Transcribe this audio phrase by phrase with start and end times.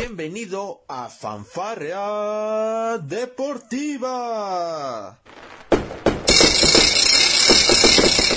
[0.00, 4.38] Bienvenido a Fanfarrea Deportiva.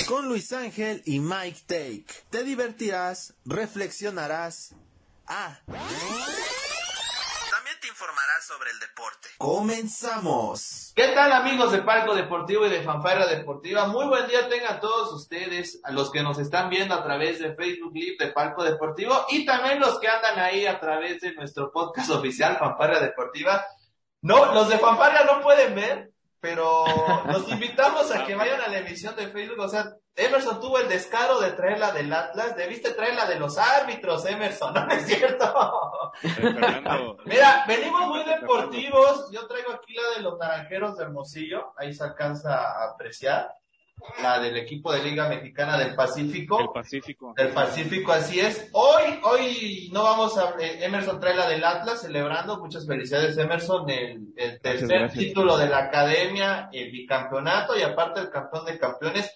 [0.08, 2.06] Con Luis Ángel y Mike Take.
[2.30, 4.74] Te divertirás, reflexionarás.
[5.28, 5.60] Ah.
[8.42, 9.28] Sobre el deporte.
[9.38, 10.92] Comenzamos.
[10.96, 13.86] ¿Qué tal amigos de Palco Deportivo y de Fanfarra Deportiva?
[13.86, 17.54] Muy buen día tengan todos ustedes, a los que nos están viendo a través de
[17.54, 21.70] Facebook Live de Palco Deportivo y también los que andan ahí a través de nuestro
[21.70, 23.64] podcast oficial Fanfarra Deportiva.
[24.22, 26.11] No, los de Fanfarra no pueden ver,
[26.42, 26.84] pero
[27.26, 30.88] los invitamos a que vayan a la emisión de Facebook, o sea, Emerson tuvo el
[30.88, 35.06] descaro de traer la del Atlas, debiste traer la de los árbitros, Emerson, ¿no es
[35.06, 36.12] cierto?
[37.26, 42.02] Mira, venimos muy deportivos, yo traigo aquí la de los naranjeros de Hermosillo, ahí se
[42.02, 43.54] alcanza a apreciar,
[44.22, 46.60] la del equipo de Liga Mexicana del Pacífico.
[46.60, 47.34] El Pacífico.
[47.36, 48.68] Del Pacífico, así es.
[48.72, 53.88] Hoy, hoy no vamos a, eh, Emerson trae la del Atlas celebrando, muchas felicidades Emerson,
[53.90, 59.32] el, el tercer título de la academia, el bicampeonato y aparte el campeón de campeones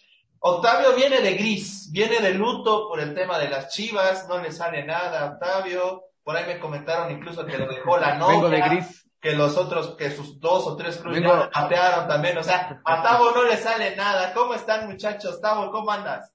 [0.48, 4.52] Octavio viene de gris, viene de luto por el tema de las chivas, no le
[4.52, 6.04] sale nada a Octavio.
[6.22, 8.34] Por ahí me comentaron incluso que lo dejó la novia.
[8.34, 9.05] Vengo de gris.
[9.26, 12.38] Que los otros, que sus dos o tres cruces patearon también.
[12.38, 14.32] O sea, a Tavo no le sale nada.
[14.32, 15.40] ¿Cómo están muchachos?
[15.40, 16.32] Tavo, ¿cómo andas?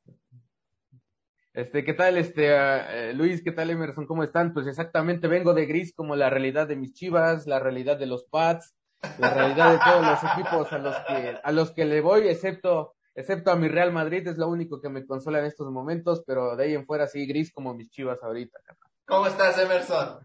[1.54, 3.42] Este, ¿qué tal, este, uh, Luis?
[3.46, 4.06] ¿Qué tal, Emerson?
[4.06, 4.52] ¿Cómo están?
[4.54, 8.26] Pues exactamente vengo de gris como la realidad de mis chivas, la realidad de los
[8.26, 8.76] Pats,
[9.20, 12.96] la realidad de todos los equipos a los que, a los que le voy, excepto
[13.16, 16.58] excepto a mi Real Madrid, es lo único que me consola en estos momentos, pero
[16.58, 18.60] de ahí en fuera sí gris como mis chivas ahorita.
[19.06, 20.20] ¿Cómo estás, Emerson?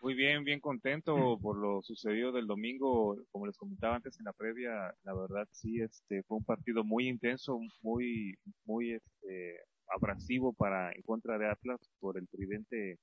[0.00, 3.16] Muy bien, bien contento por lo sucedido del domingo.
[3.30, 7.06] Como les comentaba antes en la previa, la verdad sí, este, fue un partido muy
[7.06, 8.34] intenso, muy,
[8.64, 12.98] muy, este, abrasivo para, en contra de Atlas por el tridente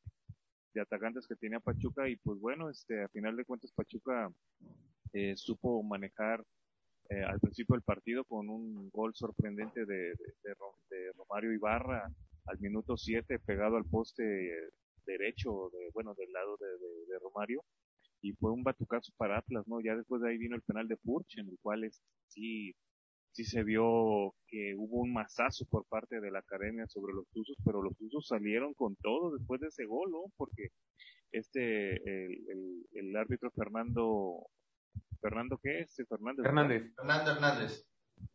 [0.74, 4.30] de atacantes que tenía Pachuca y pues bueno, este, a final de cuentas Pachuca
[5.14, 6.44] eh, supo manejar
[7.10, 12.12] eh, al principio del partido con un gol sorprendente de, de, Romario Ibarra
[12.46, 14.70] al minuto 7 pegado al poste
[15.08, 17.64] derecho, de, bueno, del lado de, Romario
[18.22, 19.80] y fue un batucazo para Atlas, ¿no?
[19.82, 21.90] Ya después de ahí vino el penal de Purch, en el cual
[22.28, 22.74] sí,
[23.32, 27.58] sí se vio que hubo un masazo por parte de la academia sobre los Tuzos,
[27.66, 30.26] pero los Tuzos salieron con todo después de ese gol, ¿no?
[30.36, 30.70] Porque
[31.32, 34.48] este, el, el árbitro Fernando
[35.22, 35.96] Fernando qué es?
[36.08, 36.46] Fernández.
[36.46, 36.96] Hernández.
[36.96, 37.88] Fernando Hernández.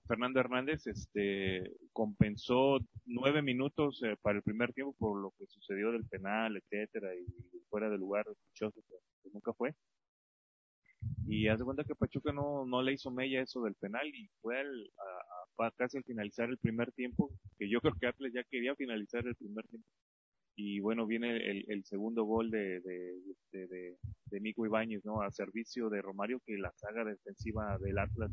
[0.06, 5.92] Fernando Hernández este compensó nueve minutos eh, para el primer tiempo por lo que sucedió
[5.92, 7.26] del penal, etcétera, y
[7.68, 9.74] fuera de lugar sospechoso que, nunca fue.
[11.26, 14.60] Y hace cuenta que Pachuca no, no le hizo mella eso del penal y fue
[14.60, 14.90] al,
[15.58, 19.26] a, casi al finalizar el primer tiempo, que yo creo que Atlas ya quería finalizar
[19.26, 19.88] el primer tiempo
[20.54, 23.96] y bueno, viene el, el segundo gol de, de,
[24.30, 25.22] de, Nico Ibáñez, ¿no?
[25.22, 28.30] A servicio de Romario, que la saga defensiva del Atlas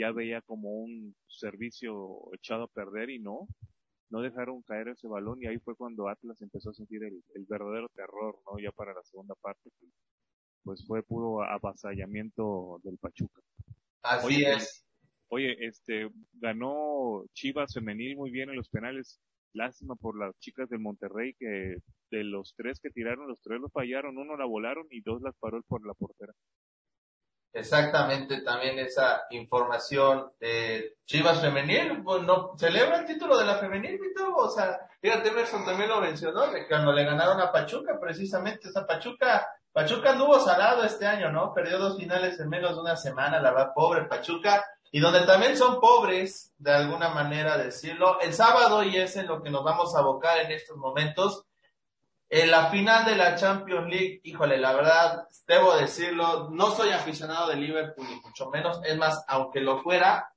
[0.00, 3.46] ya veía como un servicio echado a perder y no,
[4.08, 7.44] no dejaron caer ese balón y ahí fue cuando Atlas empezó a sentir el, el
[7.46, 8.58] verdadero terror, ¿no?
[8.58, 9.70] Ya para la segunda parte,
[10.64, 13.42] pues fue puro avasallamiento del Pachuca.
[14.02, 14.86] Así es.
[15.28, 19.20] Oye, este, ganó Chivas femenil muy bien en los penales
[19.52, 21.76] lástima por las chicas del Monterrey que
[22.10, 25.36] de los tres que tiraron, los tres los fallaron, uno la volaron y dos las
[25.36, 26.32] paró por la portera.
[27.52, 33.98] Exactamente, también esa información de Chivas femenil, pues no, celebra el título de la femenil,
[34.36, 38.86] O sea, fíjate, Emerson también lo mencionó, de cuando le ganaron a Pachuca, precisamente, esa
[38.86, 41.52] Pachuca, Pachuca anduvo salado este año, ¿no?
[41.52, 45.56] Perdió dos finales en menos de una semana, la verdad, pobre Pachuca, y donde también
[45.56, 48.20] son pobres, de alguna manera decirlo.
[48.20, 51.46] El sábado, y es en lo que nos vamos a abocar en estos momentos,
[52.30, 57.48] en la final de la Champions League, híjole, la verdad, debo decirlo, no soy aficionado
[57.48, 60.32] de Liverpool, ni mucho menos, es más, aunque lo fuera,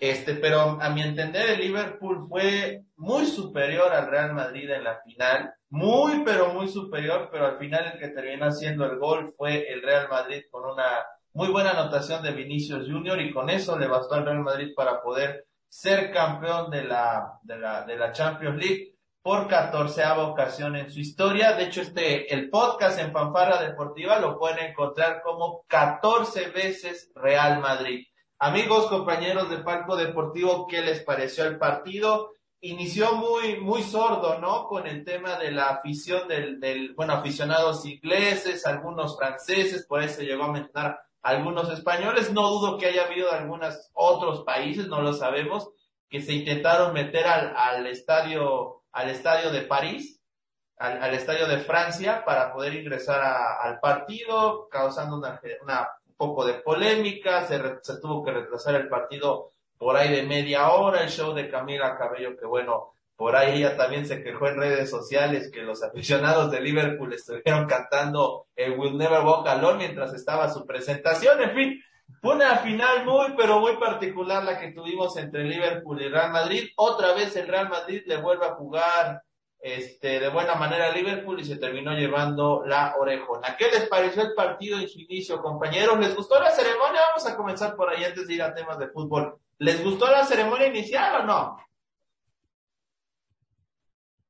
[0.00, 5.00] este, pero a mi entender el Liverpool fue muy superior al Real Madrid en la
[5.02, 9.72] final, muy, pero muy superior, pero al final el que terminó haciendo el gol fue
[9.72, 13.86] el Real Madrid con una muy buena anotación de Vinicius Junior y con eso le
[13.86, 18.56] bastó al Real Madrid para poder ser campeón de la, de la, de la Champions
[18.56, 21.52] League por catorceava ocasión en su historia.
[21.52, 27.60] De hecho, este, el podcast en Fanfarra Deportiva lo pueden encontrar como 14 veces Real
[27.60, 28.06] Madrid.
[28.40, 32.30] Amigos, compañeros de Palco Deportivo, ¿qué les pareció el partido?
[32.60, 34.66] Inició muy, muy sordo, ¿no?
[34.66, 40.22] Con el tema de la afición del, del, bueno, aficionados ingleses, algunos franceses, por eso
[40.22, 42.32] llegó a mencionar algunos españoles.
[42.32, 45.70] No dudo que haya habido algunos otros países, no lo sabemos,
[46.08, 50.20] que se intentaron meter al, al estadio, al estadio de París.
[50.76, 53.20] al, estadio de Francia para poder ingresar
[53.60, 55.40] al partido, causando una,
[56.06, 60.70] un poco de polémica, se, se tuvo que retrasar el partido por ahí de media
[60.70, 64.58] hora, el show de Camila Cabello, que bueno, por ahí ella también se quejó en
[64.58, 70.14] redes sociales que los aficionados de Liverpool estuvieron cantando el Will Never Walk Alone mientras
[70.14, 71.42] estaba su presentación.
[71.42, 71.82] En fin,
[72.20, 76.68] fue una final muy, pero muy particular la que tuvimos entre Liverpool y Real Madrid.
[76.76, 79.22] Otra vez el Real Madrid le vuelve a jugar
[79.60, 83.56] este, de buena manera a Liverpool y se terminó llevando la orejona.
[83.56, 85.98] ¿Qué les pareció el partido en su inicio, compañeros?
[85.98, 87.00] ¿Les gustó la ceremonia?
[87.08, 89.38] Vamos a comenzar por ahí antes de ir a temas de fútbol.
[89.58, 91.56] ¿Les gustó la ceremonia inicial o no?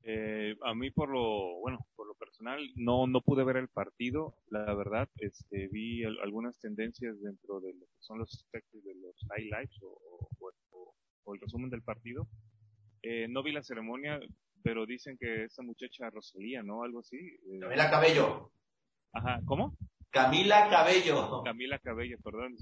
[0.03, 1.79] Eh, a mí por lo, bueno,
[2.09, 7.61] lo personal no, no pude ver el partido, la verdad, este, vi algunas tendencias dentro
[7.61, 12.27] de lo que son los aspectos de los highlights o, o, el resumen del partido.
[13.03, 14.19] Eh, no vi la ceremonia,
[14.63, 16.83] pero dicen que esa muchacha Rosalía, ¿no?
[16.83, 17.19] Algo así.
[17.19, 18.51] Eh, Camila Cabello.
[19.13, 19.77] Ajá, ¿cómo?
[20.09, 21.43] Camila Cabello.
[21.45, 22.57] Camila Cabello, perdón.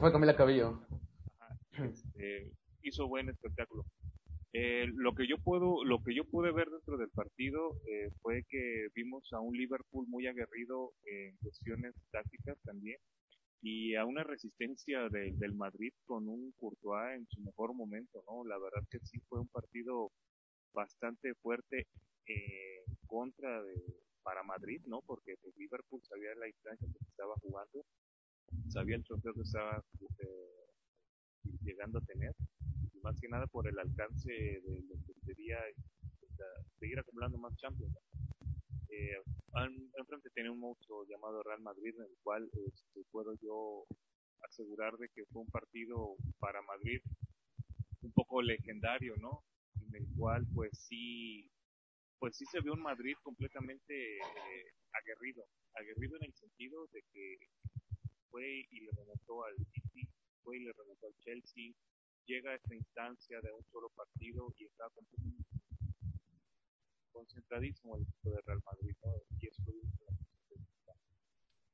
[0.00, 0.80] Fue Camila Cabello.
[1.72, 3.84] Este, hizo buen espectáculo.
[4.58, 8.42] Eh, lo que yo puedo, lo que yo pude ver dentro del partido eh, fue
[8.48, 12.96] que vimos a un Liverpool muy aguerrido en cuestiones tácticas también
[13.60, 18.44] y a una resistencia del Madrid con un Courtois en su mejor momento, ¿no?
[18.44, 20.10] La verdad que sí fue un partido
[20.72, 21.86] bastante fuerte
[22.24, 23.74] en contra de
[24.22, 25.02] para Madrid, ¿no?
[25.02, 27.84] Porque Liverpool sabía la instancia que estaba jugando,
[28.68, 29.84] sabía el trofeo que estaba
[30.20, 32.34] eh, llegando a tener
[33.06, 35.58] más que nada por el alcance de lo que sería
[36.80, 37.96] seguir acumulando más Champions.
[38.88, 39.22] Eh,
[39.96, 43.86] enfrente tiene un monstruo llamado Real Madrid, en el cual este, puedo yo
[44.42, 47.00] asegurar de que fue un partido para Madrid
[48.02, 49.44] un poco legendario, ¿no?
[49.80, 51.48] En el cual pues sí,
[52.18, 55.44] pues sí se vio un Madrid completamente eh, aguerrido,
[55.74, 57.36] aguerrido en el sentido de que
[58.30, 60.08] fue y le remontó al City,
[60.42, 61.72] fue y le remontó al Chelsea,
[62.26, 64.84] llega a esta instancia de un solo partido y está
[67.12, 68.96] concentradísimo el equipo de Real Madrid,
[69.40, 69.62] Y eso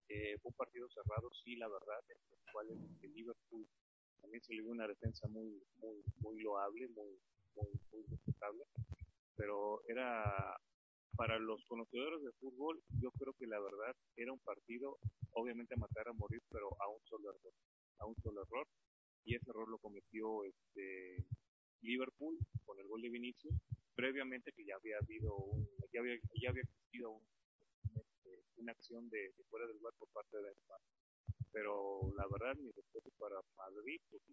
[0.08, 3.66] eh, fue un partido cerrado, sí, la verdad, en el cual el Liverpool
[4.20, 7.19] también se le dio una defensa muy, muy, muy loable, muy,
[7.56, 8.64] muy, muy respetable,
[9.37, 10.56] pero era
[11.16, 14.98] para los conocedores de fútbol, yo creo que la verdad era un partido,
[15.32, 17.52] obviamente a matar a morir, pero a un solo error,
[17.98, 18.66] a un solo error,
[19.24, 21.24] y ese error lo cometió este
[21.82, 23.54] Liverpool con el gol de Vinicius,
[23.94, 27.20] previamente que ya había habido un, ya había, ya había existido
[27.94, 30.84] este, una acción de, fuera del lugar por parte de España.
[31.52, 34.32] Pero la verdad, mi respeto para Madrid, porque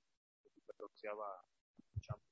[2.01, 2.29] Champions.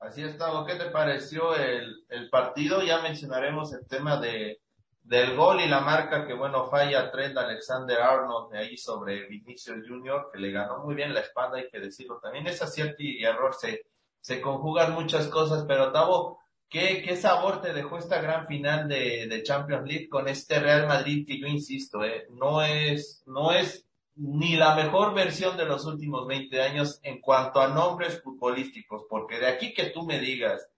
[0.00, 2.82] Así es, ¿qué te pareció el, el partido?
[2.82, 4.60] Ya mencionaremos el tema de,
[5.02, 9.88] del gol y la marca que bueno falla Trent Alexander Arnold de ahí sobre Vinicius
[9.88, 12.46] Junior que le ganó muy bien la espalda hay que decirlo también.
[12.46, 13.86] Es acierto y error se
[14.20, 19.26] se conjugan muchas cosas pero Tavo ¿qué, qué sabor te dejó esta gran final de,
[19.26, 23.86] de Champions League con este Real Madrid que yo insisto eh, no es no es
[24.16, 29.38] ni la mejor versión de los últimos 20 años en cuanto a nombres futbolísticos porque
[29.38, 30.68] de aquí que tú me digas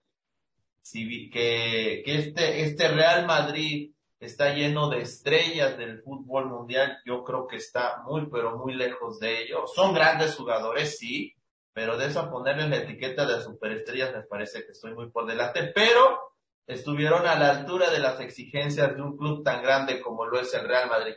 [0.81, 3.91] si que, que este este Real Madrid
[4.21, 9.19] está lleno de estrellas del fútbol mundial, yo creo que está muy, pero muy lejos
[9.19, 9.65] de ello.
[9.65, 11.35] Son grandes jugadores, sí,
[11.73, 15.71] pero de eso ponerle la etiqueta de superestrellas me parece que estoy muy por delante,
[15.73, 16.19] pero
[16.67, 20.53] estuvieron a la altura de las exigencias de un club tan grande como lo es
[20.53, 21.15] el Real Madrid.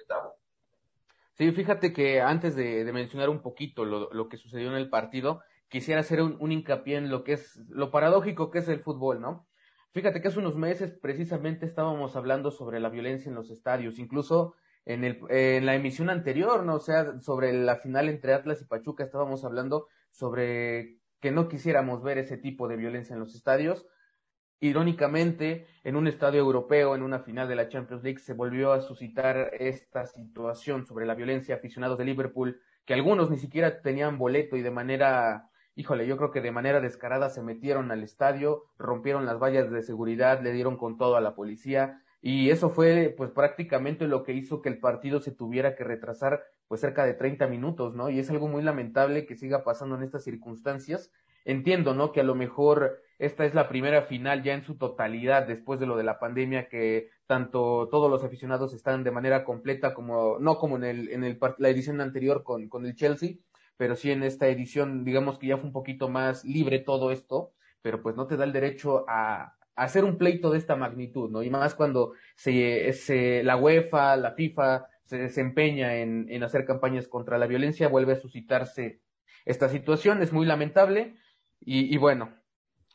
[1.34, 6.00] Sí, fíjate que antes de, mencionar un poquito lo, que sucedió en el partido, quisiera
[6.00, 9.46] hacer un, un hincapié en lo que es lo paradójico que es el fútbol, ¿no?
[9.94, 14.56] Fíjate que hace unos meses precisamente estábamos hablando sobre la violencia en los estadios, incluso
[14.84, 16.74] en, el, en la emisión anterior, ¿no?
[16.74, 22.02] O sea, sobre la final entre Atlas y Pachuca estábamos hablando sobre que no quisiéramos
[22.02, 23.86] ver ese tipo de violencia en los estadios.
[24.58, 28.80] Irónicamente, en un estadio europeo, en una final de la Champions League, se volvió a
[28.80, 34.56] suscitar esta situación sobre la violencia aficionados de Liverpool, que algunos ni siquiera tenían boleto
[34.56, 39.26] y de manera híjole, yo creo que de manera descarada se metieron al estadio, rompieron
[39.26, 43.30] las vallas de seguridad, le dieron con todo a la policía y eso fue pues
[43.30, 47.48] prácticamente lo que hizo que el partido se tuviera que retrasar pues cerca de 30
[47.48, 48.08] minutos, ¿no?
[48.08, 51.12] Y es algo muy lamentable que siga pasando en estas circunstancias.
[51.44, 52.12] Entiendo, ¿no?
[52.12, 55.86] Que a lo mejor esta es la primera final ya en su totalidad después de
[55.86, 60.56] lo de la pandemia que tanto todos los aficionados están de manera completa como no
[60.56, 63.34] como en el en el la edición anterior con con el Chelsea
[63.76, 67.52] pero sí en esta edición, digamos que ya fue un poquito más libre todo esto,
[67.82, 71.42] pero pues no te da el derecho a, hacer un pleito de esta magnitud, ¿no?
[71.42, 77.08] Y más cuando se, se la UEFA, la FIFA se desempeña en, en hacer campañas
[77.08, 79.00] contra la violencia, vuelve a suscitarse
[79.44, 81.16] esta situación, es muy lamentable
[81.60, 82.32] y, y bueno,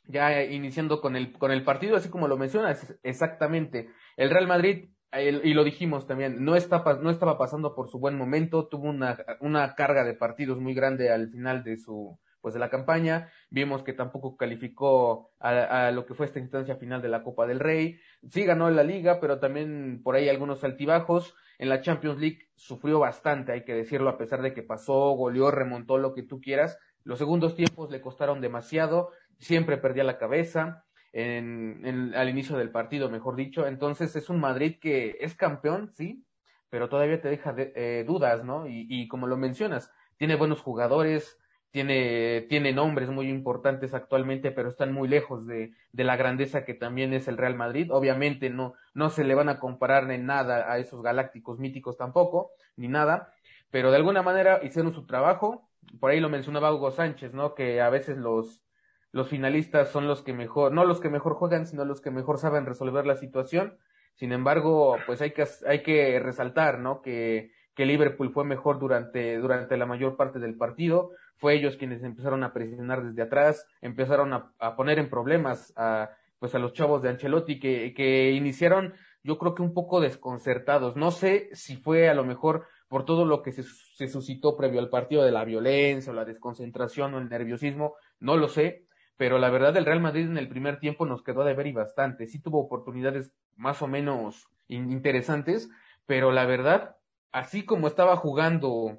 [0.09, 4.89] ya iniciando con el, con el partido, así como lo mencionas, exactamente, el Real Madrid,
[5.11, 9.17] y lo dijimos también, no, está, no estaba pasando por su buen momento, tuvo una,
[9.39, 13.29] una carga de partidos muy grande al final de su, pues de la campaña.
[13.49, 17.59] Vimos que tampoco calificó a, lo que fue esta instancia final de la Copa del
[17.59, 17.99] Rey.
[18.29, 21.35] Sí ganó la liga, pero también por ahí algunos altibajos.
[21.57, 25.51] En la Champions League sufrió bastante, hay que decirlo, a pesar de que pasó, goleó,
[25.51, 26.77] remontó lo que tú quieras.
[27.03, 30.85] Los segundos tiempos le costaron demasiado, siempre perdía la cabeza.
[31.11, 33.65] En, al inicio del partido, mejor dicho.
[33.65, 36.25] Entonces es un Madrid que es campeón, sí,
[36.69, 38.67] pero todavía te deja de, eh, dudas, ¿no?
[38.67, 41.39] Y, y como lo mencionas, tiene buenos jugadores,
[41.71, 46.73] tiene, tiene nombres muy importantes actualmente, pero están muy lejos de, de, la grandeza que
[46.73, 47.91] también es el Real Madrid.
[47.91, 52.51] Obviamente no, no se le van a comparar en nada a esos galácticos míticos tampoco,
[52.75, 53.33] ni nada,
[53.69, 55.69] pero de alguna manera hicieron su trabajo.
[55.99, 57.53] Por ahí lo mencionaba Hugo Sánchez, ¿no?
[57.55, 58.63] Que a veces los,
[59.11, 62.37] los finalistas son los que mejor, no los que mejor juegan, sino los que mejor
[62.37, 63.77] saben resolver la situación.
[64.15, 67.01] Sin embargo, pues hay que, hay que resaltar, ¿no?
[67.01, 72.03] Que, que Liverpool fue mejor durante, durante la mayor parte del partido fue ellos quienes
[72.03, 76.73] empezaron a presionar desde atrás, empezaron a, a poner en problemas a, pues a los
[76.73, 80.95] chavos de Ancelotti que, que iniciaron yo creo que un poco desconcertados.
[80.95, 84.79] No sé si fue a lo mejor por todo lo que se, se suscitó previo
[84.79, 88.85] al partido de la violencia o la desconcentración o el nerviosismo, no lo sé,
[89.19, 91.73] pero la verdad el Real Madrid en el primer tiempo nos quedó de ver y
[91.73, 92.25] bastante.
[92.25, 95.69] Sí tuvo oportunidades más o menos interesantes,
[96.05, 96.95] pero la verdad,
[97.33, 98.97] así como estaba jugando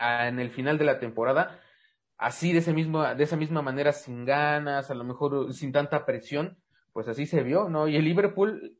[0.00, 1.60] en el final de la temporada,
[2.18, 6.04] así de, ese mismo, de esa misma manera, sin ganas, a lo mejor sin tanta
[6.04, 6.58] presión,
[6.92, 7.86] pues así se vio, ¿no?
[7.86, 8.76] Y el Liverpool,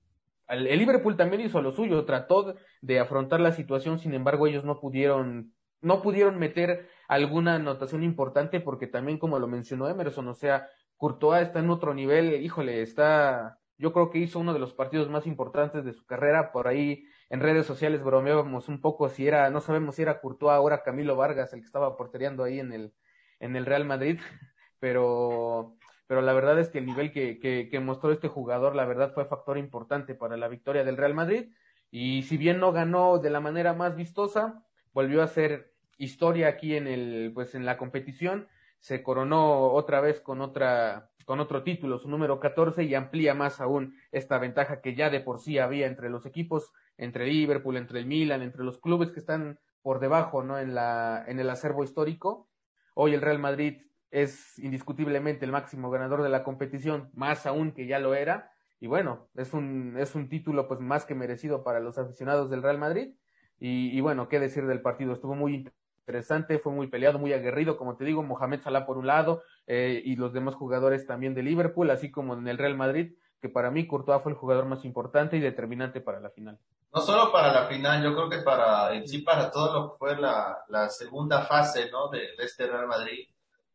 [0.48, 4.80] el Liverpool también hizo lo suyo, trató de afrontar la situación, sin embargo ellos no
[4.80, 10.68] pudieron, no pudieron meter alguna anotación importante porque también como lo mencionó Emerson, o sea,
[10.96, 15.10] Courtois está en otro nivel, híjole, está, yo creo que hizo uno de los partidos
[15.10, 19.50] más importantes de su carrera, por ahí en redes sociales bromeábamos un poco si era,
[19.50, 22.94] no sabemos si era Courtois ahora Camilo Vargas el que estaba portereando ahí en el,
[23.40, 24.18] en el Real Madrid,
[24.78, 28.86] pero, pero la verdad es que el nivel que, que, que mostró este jugador, la
[28.86, 31.50] verdad fue factor importante para la victoria del Real Madrid,
[31.90, 36.76] y si bien no ganó de la manera más vistosa, volvió a hacer historia aquí
[36.76, 38.48] en el, pues en la competición,
[38.78, 43.60] se coronó otra vez con otra, con otro título, su número 14, y amplía más
[43.60, 47.98] aún esta ventaja que ya de por sí había entre los equipos entre Liverpool, entre
[47.98, 50.58] el Milan, entre los clubes que están por debajo, ¿no?
[50.58, 52.48] En la, en el acervo histórico.
[52.94, 57.86] Hoy el Real Madrid es indiscutiblemente el máximo ganador de la competición, más aún que
[57.86, 58.50] ya lo era.
[58.80, 62.62] Y bueno, es un, es un título pues más que merecido para los aficionados del
[62.62, 63.14] Real Madrid.
[63.58, 65.70] Y, y bueno, qué decir del partido, estuvo muy
[66.06, 70.00] interesante, fue muy peleado, muy aguerrido, como te digo, Mohamed Salah por un lado eh,
[70.04, 73.72] y los demás jugadores también de Liverpool, así como en el Real Madrid, que para
[73.72, 76.60] mí Courtois fue el jugador más importante y determinante para la final.
[76.94, 80.16] No solo para la final, yo creo que para, sí para todo lo que fue
[80.16, 82.08] la, segunda fase, ¿no?
[82.08, 83.26] De, de este Real Madrid.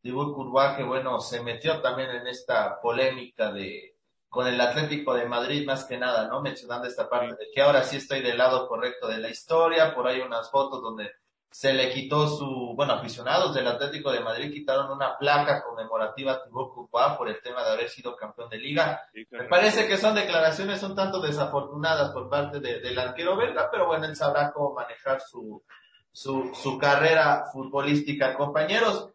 [0.02, 3.94] Dibu Courtois que bueno, se metió también en esta polémica de,
[4.30, 6.40] con el Atlético de Madrid más que nada, ¿no?
[6.40, 10.08] Mencionando esta parte de que ahora sí estoy del lado correcto de la historia, por
[10.08, 11.12] ahí unas fotos donde
[11.52, 16.42] se le quitó su, bueno, aficionados del Atlético de Madrid quitaron una placa conmemorativa a
[16.42, 19.02] Thibaut Courtois por el tema de haber sido campeón de liga.
[19.12, 23.68] Sí, Me parece que son declaraciones un tanto desafortunadas por parte de, del arquero belga,
[23.70, 25.62] pero bueno, él sabrá cómo manejar su,
[26.10, 28.34] su, su carrera futbolística.
[28.34, 29.11] Compañeros,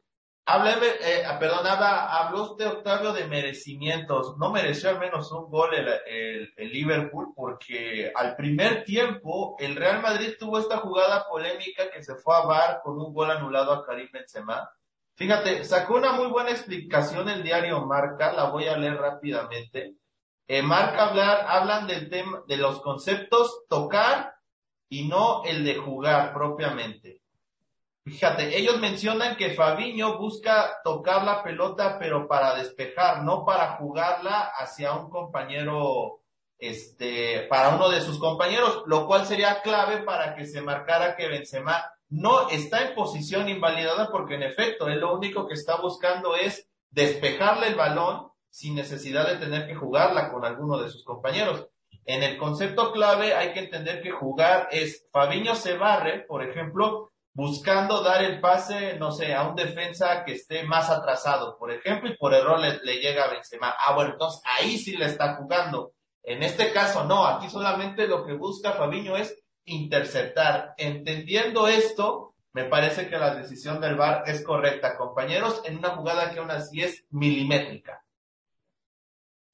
[0.50, 4.38] Hábleme, eh, perdón, habla, habló usted, Octavio, de merecimientos.
[4.38, 10.02] No mereció al menos un gol el, el, Liverpool porque al primer tiempo el Real
[10.02, 13.86] Madrid tuvo esta jugada polémica que se fue a VAR con un gol anulado a
[13.86, 14.70] Karim Benzema.
[15.16, 19.96] Fíjate, sacó una muy buena explicación el diario Marca, la voy a leer rápidamente.
[20.48, 24.34] En Marca hablar, hablan del tema, de los conceptos tocar
[24.88, 27.20] y no el de jugar propiamente.
[28.08, 34.52] Fíjate, ellos mencionan que Fabiño busca tocar la pelota, pero para despejar, no para jugarla
[34.58, 36.22] hacia un compañero,
[36.58, 41.28] este, para uno de sus compañeros, lo cual sería clave para que se marcara que
[41.28, 46.38] Benzema no está en posición invalidada porque en efecto, él lo único que está buscando
[46.38, 51.68] es despejarle el balón sin necesidad de tener que jugarla con alguno de sus compañeros.
[52.06, 57.12] En el concepto clave hay que entender que jugar es Fabiño se barre, por ejemplo,
[57.38, 62.10] buscando dar el pase, no sé, a un defensa que esté más atrasado, por ejemplo,
[62.10, 63.76] y por error le, le llega a Benzema.
[63.78, 65.94] Ah, bueno, entonces ahí sí le está jugando.
[66.24, 70.74] En este caso no, aquí solamente lo que busca Fabiño es interceptar.
[70.78, 76.32] Entendiendo esto, me parece que la decisión del VAR es correcta, compañeros, en una jugada
[76.32, 78.04] que aún así es milimétrica.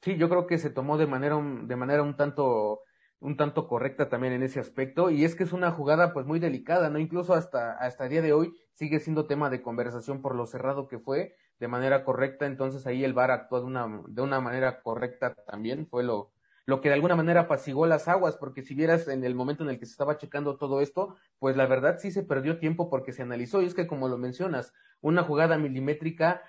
[0.01, 2.79] Sí, yo creo que se tomó de manera de manera un tanto
[3.23, 6.39] un tanto correcta también en ese aspecto y es que es una jugada pues muy
[6.39, 6.99] delicada, ¿no?
[6.99, 10.87] Incluso hasta hasta el día de hoy sigue siendo tema de conversación por lo cerrado
[10.87, 14.81] que fue de manera correcta, entonces ahí el VAR actuó de una de una manera
[14.81, 16.31] correcta también, fue lo
[16.65, 19.69] lo que de alguna manera apaciguó las aguas, porque si vieras en el momento en
[19.69, 23.11] el que se estaba checando todo esto, pues la verdad sí se perdió tiempo porque
[23.11, 26.41] se analizó, y es que como lo mencionas, una jugada milimétrica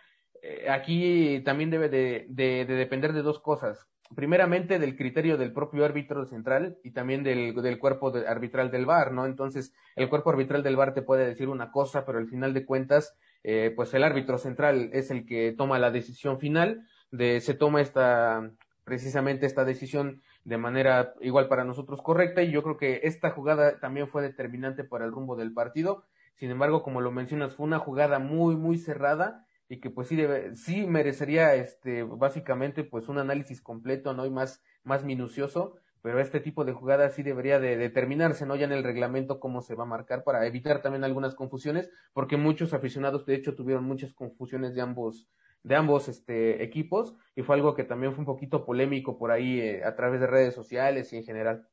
[0.43, 3.89] eh, aquí también debe de, de, de, depender de dos cosas.
[4.15, 8.87] Primeramente del criterio del propio árbitro central y también del, del cuerpo de, arbitral del
[8.87, 9.27] VAR, ¿no?
[9.27, 12.67] Entonces, el cuerpo arbitral del VAR te puede decir una cosa, pero al final de
[12.67, 17.55] cuentas, eh, pues el árbitro central es el que toma la decisión final de se
[17.55, 18.51] toma esta
[18.85, 23.81] precisamente esta decisión de manera igual para nosotros correcta y yo creo que esta jugada
[23.81, 26.05] también fue determinante para el rumbo del partido.
[26.35, 30.17] Sin embargo, como lo mencionas, fue una jugada muy, muy cerrada y que pues sí
[30.17, 34.27] debe, sí merecería este, básicamente pues un análisis completo, ¿no?
[34.27, 38.57] Y más, más minucioso, pero este tipo de jugadas sí debería de determinarse, ¿no?
[38.57, 42.37] Ya en el reglamento cómo se va a marcar para evitar también algunas confusiones, porque
[42.37, 45.29] muchos aficionados de hecho tuvieron muchas confusiones de ambos,
[45.63, 49.61] de ambos este, equipos y fue algo que también fue un poquito polémico por ahí
[49.61, 51.67] eh, a través de redes sociales y en general.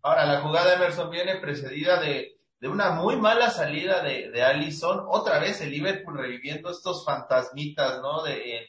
[0.00, 4.42] Ahora, la jugada de Emerson viene precedida de, de una muy mala salida de, de
[4.42, 5.04] Allison.
[5.08, 8.22] Otra vez el Liverpool reviviendo estos fantasmitas, ¿no?
[8.22, 8.64] De, en,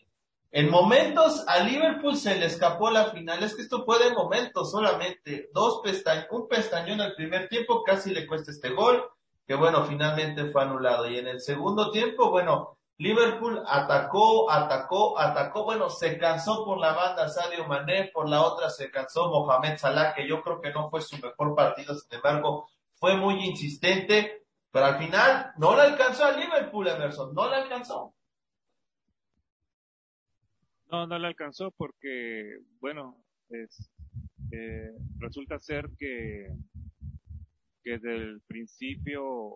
[0.51, 3.43] en momentos a Liverpool se le escapó la final.
[3.43, 5.49] Es que esto fue de momentos solamente.
[5.53, 9.03] Dos pestañas, un pestañón al primer tiempo casi le cuesta este gol,
[9.45, 11.09] que bueno, finalmente fue anulado.
[11.09, 15.65] Y en el segundo tiempo, bueno, Liverpool atacó, atacó, atacó.
[15.65, 20.13] Bueno, se cansó por la banda Sadio Mané, por la otra se cansó Mohamed Salah,
[20.13, 24.85] que yo creo que no fue su mejor partido, sin embargo, fue muy insistente, pero
[24.85, 28.15] al final no le alcanzó a Liverpool, Emerson, no le alcanzó.
[30.91, 33.91] No, no le alcanzó porque, bueno, es,
[34.51, 36.47] eh, resulta ser que,
[37.83, 39.53] que desde el principio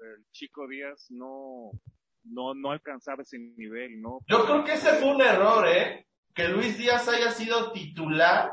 [0.00, 1.72] el chico Díaz no,
[2.24, 4.20] no, no alcanzaba ese nivel, ¿no?
[4.28, 6.06] Yo creo que ese fue un error, ¿eh?
[6.34, 8.52] Que Luis Díaz haya sido titular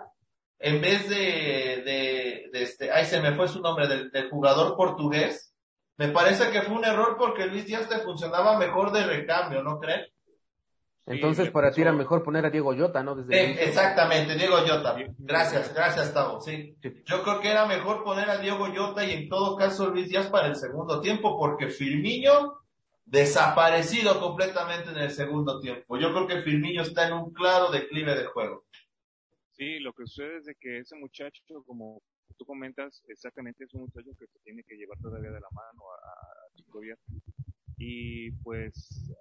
[0.59, 4.75] en vez de, de, de este, ay, se me fue su nombre, del, del, jugador
[4.75, 5.53] portugués.
[5.97, 9.79] Me parece que fue un error porque Luis Díaz te funcionaba mejor de recambio, ¿no
[9.79, 10.05] creen?
[11.07, 13.15] Entonces, sí, para ti era mejor poner a Diego Llota, ¿no?
[13.15, 14.95] Desde eh, exactamente, Diego Llota.
[15.19, 16.41] Gracias, gracias, Tavo.
[16.41, 16.75] Sí.
[17.05, 20.27] Yo creo que era mejor poner a Diego Llota y en todo caso Luis Díaz
[20.27, 22.65] para el segundo tiempo porque Firmino
[23.05, 25.97] desaparecido completamente en el segundo tiempo.
[25.97, 28.65] Yo creo que Firmino está en un claro declive de juego.
[29.57, 32.01] Sí, lo que sucede es de que ese muchacho, como
[32.37, 35.83] tú comentas, exactamente es un muchacho que se tiene que llevar todavía de la mano
[35.91, 36.99] a, a Díaz.
[37.77, 39.13] Y pues,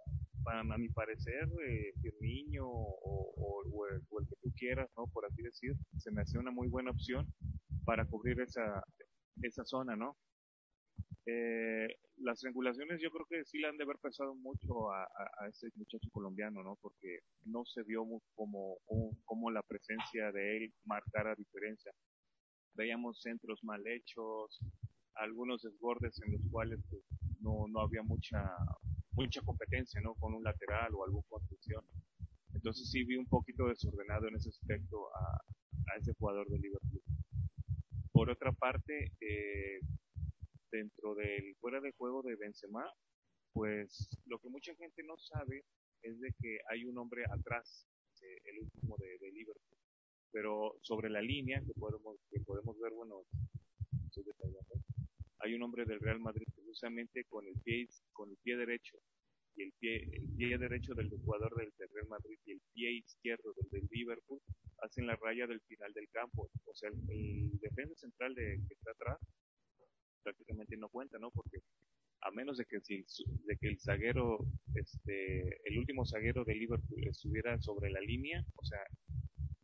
[0.42, 4.90] para, a mi parecer, eh, Firmino o, o, o, el, o, el, que tú quieras,
[4.96, 5.06] ¿no?
[5.06, 7.32] Por así decir, se me hace una muy buena opción
[7.84, 8.82] para cubrir esa,
[9.42, 10.16] esa zona, ¿no?
[11.26, 15.08] Eh, las regulaciones yo creo que sí le han de haber pesado mucho a
[15.48, 16.76] ese muchacho colombiano, ¿no?
[16.80, 21.92] Porque no se vio como, como, como la presencia de él marcara diferencia.
[22.74, 24.60] Veíamos centros mal hechos,
[25.14, 27.02] algunos desbordes en los cuales pues,
[27.40, 28.44] no, no había mucha,
[29.12, 30.14] mucha competencia, ¿no?
[30.14, 31.84] Con un lateral o alguna construcción.
[32.52, 35.42] Entonces sí vi un poquito desordenado en ese aspecto a,
[35.92, 37.02] a ese jugador de Liverpool.
[38.12, 39.80] Por otra parte, eh,
[40.74, 42.84] dentro del fuera de juego de Benzema,
[43.52, 45.64] pues lo que mucha gente no sabe
[46.02, 47.86] es de que hay un hombre atrás,
[48.20, 49.78] eh, el último de, Liverpool,
[50.32, 53.22] pero sobre la línea que podemos que podemos ver, bueno,
[55.38, 58.98] hay un hombre del Real Madrid precisamente con el pie con el pie derecho
[59.56, 63.52] y el pie el pie derecho del jugador del Real Madrid y el pie izquierdo
[63.54, 64.40] del, del Liverpool
[64.78, 68.74] hacen la raya del final del campo, o sea, el, el defensa central de, que
[68.74, 69.18] está atrás
[70.24, 71.30] prácticamente no cuenta, ¿no?
[71.30, 71.58] Porque
[72.22, 73.04] a menos de que si,
[73.44, 74.38] de que el zaguero,
[74.74, 78.80] este, el último zaguero de Liverpool estuviera sobre la línea, o sea,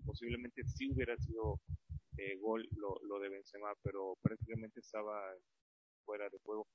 [0.05, 1.61] posiblemente sí hubiera sido
[2.18, 5.18] eh, gol lo, lo de Benzema, pero prácticamente estaba
[6.05, 6.66] fuera de juego.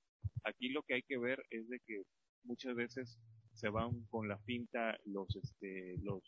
[0.43, 2.01] Aquí lo que hay que ver es de que
[2.43, 3.19] muchas veces
[3.53, 6.23] se van con la finta los, este, los,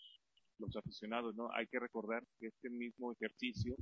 [0.60, 1.52] los aficionados, ¿no?
[1.54, 3.76] Hay que recordar que este mismo ejercicio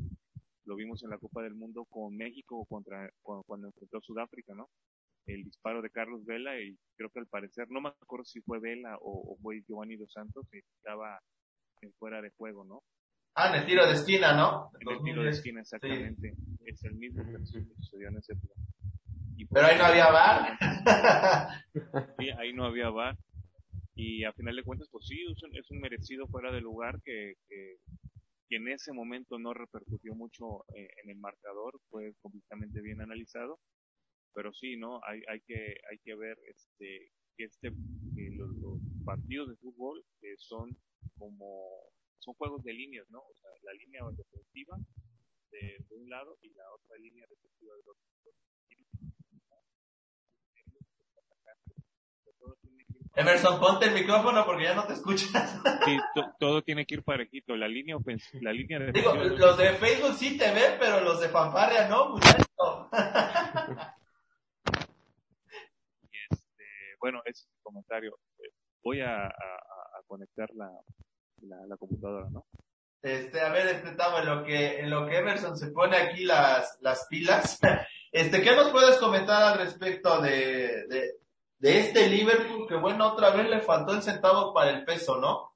[0.65, 4.53] lo vimos en la Copa del Mundo con México contra cuando, cuando enfrentó a Sudáfrica,
[4.53, 4.69] ¿no?
[5.27, 8.59] el disparo de Carlos Vela y creo que al parecer, no me acuerdo si fue
[8.59, 11.19] Vela o, fue Giovanni Dos Santos que estaba
[11.81, 12.83] en fuera de juego, ¿no?
[13.35, 14.71] Ah, en el tiro de esquina, ¿no?
[14.79, 16.33] En el tiro de esquina, exactamente.
[16.65, 18.57] Es el mismo que sucedió en ese plan.
[19.51, 20.57] Pero ahí no había bar.
[22.17, 23.17] sí, ahí no había bar.
[23.93, 25.17] Y a final de cuentas, pues sí,
[25.51, 27.75] es un, merecido fuera de lugar que, que,
[28.49, 33.59] en ese momento no repercutió mucho eh, en el marcador, fue completamente bien analizado.
[34.33, 34.99] Pero sí, ¿no?
[35.05, 37.71] Hay, hay, que, hay que ver este, que este,
[38.35, 40.75] los, partidos de fútbol eh, son
[41.17, 41.69] como,
[42.19, 43.19] son juegos de líneas, ¿no?
[43.19, 44.77] O sea, la línea defensiva
[45.51, 48.15] de, un lado y la otra línea defensiva del otro.
[53.15, 55.61] Emerson, ponte el micrófono porque ya no te escuchas.
[55.85, 55.99] Sí,
[56.39, 57.55] todo tiene que ir parejito.
[57.55, 57.95] La línea
[58.41, 62.09] la línea de Digo, los de Facebook sí te ven, pero los de fanfarria no,
[62.09, 62.89] muchacho.
[66.31, 66.63] Este,
[66.99, 68.17] bueno, ese es el comentario.
[68.83, 69.31] Voy a,
[70.07, 70.71] conectar la,
[71.41, 72.45] la, computadora, ¿no?
[73.03, 76.23] Este, a ver, este, estamos en lo que, en lo que Emerson se pone aquí
[76.23, 77.59] las, las pilas.
[78.11, 81.17] Este, ¿qué nos puedes comentar al respecto de, de,
[81.59, 85.53] de este Liverpool que bueno, otra vez le faltó el centavo para el peso, ¿no?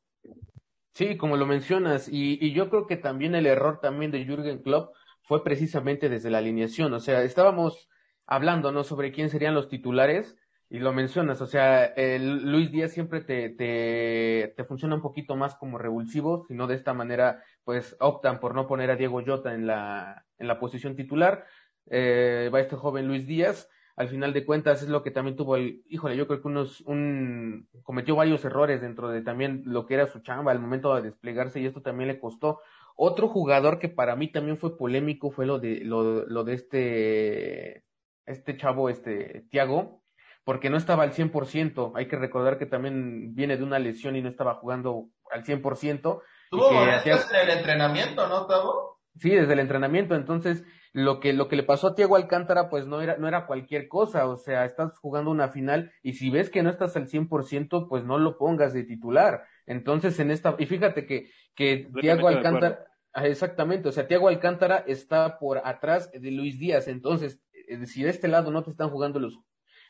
[0.93, 4.93] Sí, como lo mencionas, y, yo creo que también el error también de Jürgen Klopp
[5.21, 7.89] fue precisamente desde la alineación, o sea, estábamos
[8.25, 8.83] hablando, ¿no?
[8.83, 10.35] Sobre quién serían los titulares,
[10.69, 15.35] y lo mencionas, o sea, el Luis Díaz siempre te, te, te funciona un poquito
[15.35, 19.53] más como revulsivo, sino de esta manera, pues optan por no poner a Diego Jota
[19.53, 21.45] en la, en la posición titular,
[21.89, 25.57] eh, va este joven Luis Díaz, al final de cuentas es lo que también tuvo
[25.57, 29.95] el, híjole, yo creo que unos, un, cometió varios errores dentro de también lo que
[29.95, 32.61] era su chamba al momento de desplegarse y esto también le costó.
[32.95, 37.83] Otro jugador que para mí también fue polémico fue lo de, lo, lo de este,
[38.25, 40.01] este chavo, este, Tiago,
[40.45, 41.91] porque no estaba al 100%.
[41.95, 46.21] Hay que recordar que también viene de una lesión y no estaba jugando al 100%.
[46.51, 49.01] Tuvo en el entrenamiento, ¿no, Tavo?
[49.17, 50.15] Sí, desde el entrenamiento.
[50.15, 53.45] Entonces, lo que, lo que le pasó a Tiago Alcántara, pues no era, no era
[53.45, 57.07] cualquier cosa, o sea, estás jugando una final y si ves que no estás al
[57.07, 59.43] 100%, pues no lo pongas de titular.
[59.65, 64.83] Entonces, en esta, y fíjate que, que Tiago Alcántara, ah, exactamente, o sea, Tiago Alcántara
[64.87, 68.89] está por atrás de Luis Díaz, entonces, eh, si de este lado no te están
[68.89, 69.37] jugando los,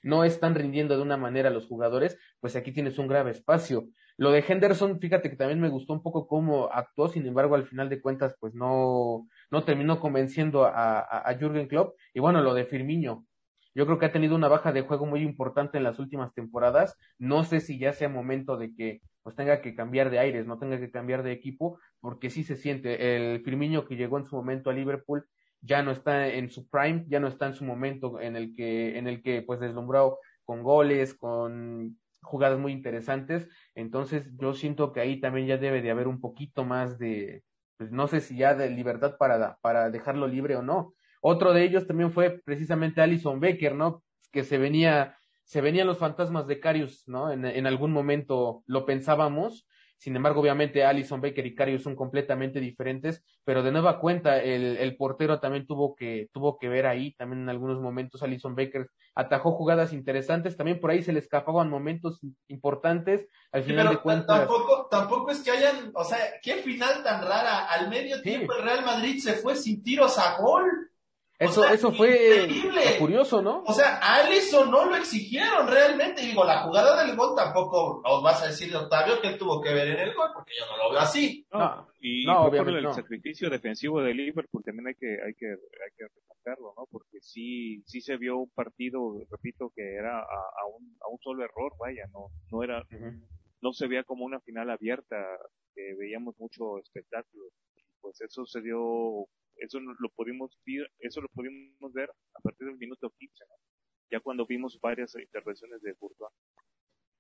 [0.03, 3.87] no están rindiendo de una manera los jugadores, pues aquí tienes un grave espacio.
[4.17, 7.65] Lo de Henderson, fíjate que también me gustó un poco cómo actuó, sin embargo, al
[7.65, 11.97] final de cuentas, pues no, no terminó convenciendo a, a, a Jürgen Klopp.
[12.13, 13.25] Y bueno, lo de Firmino,
[13.75, 16.97] yo creo que ha tenido una baja de juego muy importante en las últimas temporadas.
[17.17, 20.57] No sé si ya sea momento de que pues tenga que cambiar de aires, no
[20.59, 23.15] tenga que cambiar de equipo, porque sí se siente.
[23.15, 25.25] El Firmino que llegó en su momento a Liverpool
[25.61, 28.97] ya no está en su prime, ya no está en su momento en el que,
[28.97, 33.47] en el que pues deslumbró con goles, con jugadas muy interesantes.
[33.75, 37.43] Entonces yo siento que ahí también ya debe de haber un poquito más de,
[37.79, 40.95] pues no sé si ya de libertad para, para dejarlo libre o no.
[41.21, 44.03] Otro de ellos también fue precisamente Alison Becker, ¿no?
[44.33, 45.15] Que se venía,
[45.45, 47.31] se venían los fantasmas de Carius, ¿no?
[47.31, 49.65] En, en algún momento lo pensábamos,
[49.99, 54.77] sin embargo, obviamente, Alison Baker y Cario son completamente diferentes, pero de nueva cuenta, el,
[54.77, 58.89] el, portero también tuvo que, tuvo que ver ahí, también en algunos momentos Alison Baker
[59.13, 64.39] atajó jugadas interesantes, también por ahí se le escapaban momentos importantes, al final de cuentas.
[64.39, 68.63] Tampoco, tampoco es que hayan, o sea, qué final tan rara, al medio tiempo el
[68.63, 70.88] Real Madrid se fue sin tiros a gol.
[71.39, 72.49] Eso, eso fue
[72.99, 73.63] curioso, ¿no?
[73.65, 76.21] O sea, a Alisson no lo exigieron realmente.
[76.21, 79.73] Digo, la jugada del gol tampoco os vas a decir, Octavio, que él tuvo que
[79.73, 81.47] ver en el gol, porque yo no lo veo así.
[81.53, 85.91] No, y, no, por el sacrificio defensivo de Liverpool también hay que, hay que, hay
[85.97, 86.85] que resaltarlo, ¿no?
[86.91, 91.45] Porque sí, sí se vio un partido, repito, que era a, un, a un solo
[91.45, 92.85] error, vaya, no, no era,
[93.61, 95.15] no se veía como una final abierta,
[95.73, 97.45] que veíamos mucho espectáculo.
[98.01, 99.25] Pues eso se dio
[99.59, 100.57] eso lo pudimos
[100.99, 103.45] eso lo pudimos ver a partir del minuto 15,
[104.11, 106.31] ya cuando vimos varias intervenciones de Courtois.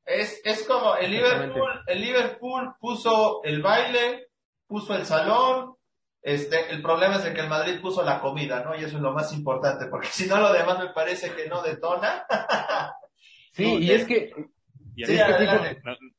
[0.05, 4.29] Es, es como el Liverpool, el Liverpool puso el baile,
[4.67, 5.75] puso el salón,
[6.21, 8.75] este, el problema es de que el Madrid puso la comida, ¿no?
[8.75, 11.61] Y eso es lo más importante, porque si no lo demás me parece que no
[11.61, 12.25] detona.
[13.53, 14.31] sí, y es que,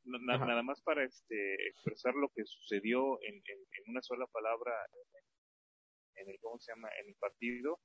[0.07, 4.71] nada más para este, expresar lo que sucedió en, en, en una sola palabra
[6.21, 6.89] en el, ¿cómo se llama?
[7.01, 7.79] En el partido,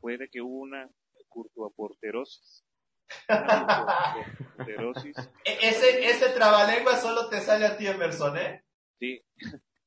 [0.00, 0.90] puede que hubo una
[1.28, 2.64] curtoaporterosis.
[5.44, 8.64] E-, ese, ese trabalengua solo te sale a ti, Emerson, ¿eh?
[8.98, 9.22] Sí,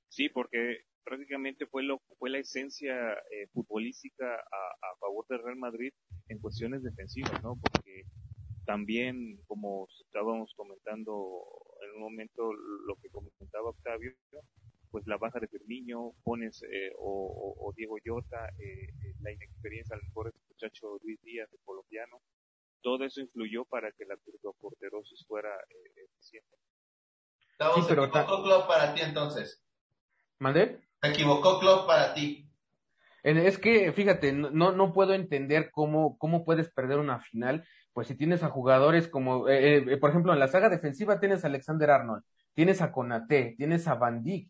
[0.09, 2.93] sí, porque prácticamente fue lo fue la esencia
[3.31, 5.93] eh, futbolística a, a, favor del Real Madrid
[6.27, 7.57] en cuestiones defensivas, ¿no?
[7.61, 8.03] Porque
[8.65, 11.45] también, como estábamos comentando
[11.83, 14.13] en un momento, lo que comentaba Octavio,
[14.93, 19.95] pues la baja de Firmino, pones eh, o, o, Diego Llota, eh, eh la inexperiencia,
[19.95, 22.21] al mejor muchacho Luis Díaz, el colombiano,
[22.83, 26.55] todo eso influyó para que la curva porterosis fuera eh, eficiente.
[27.75, 29.63] Sí, pero ¿Se equivocó Klopp para ti entonces?
[30.37, 30.79] ¿Mandé?
[31.01, 32.47] ¿Se equivocó Klopp para ti?
[33.23, 38.15] Es que, fíjate, no, no puedo entender cómo, cómo puedes perder una final pues si
[38.15, 41.91] tienes a jugadores como, eh, eh, por ejemplo, en la saga defensiva tienes a Alexander
[41.91, 44.49] Arnold, tienes a Conate, tienes a Van Dijk.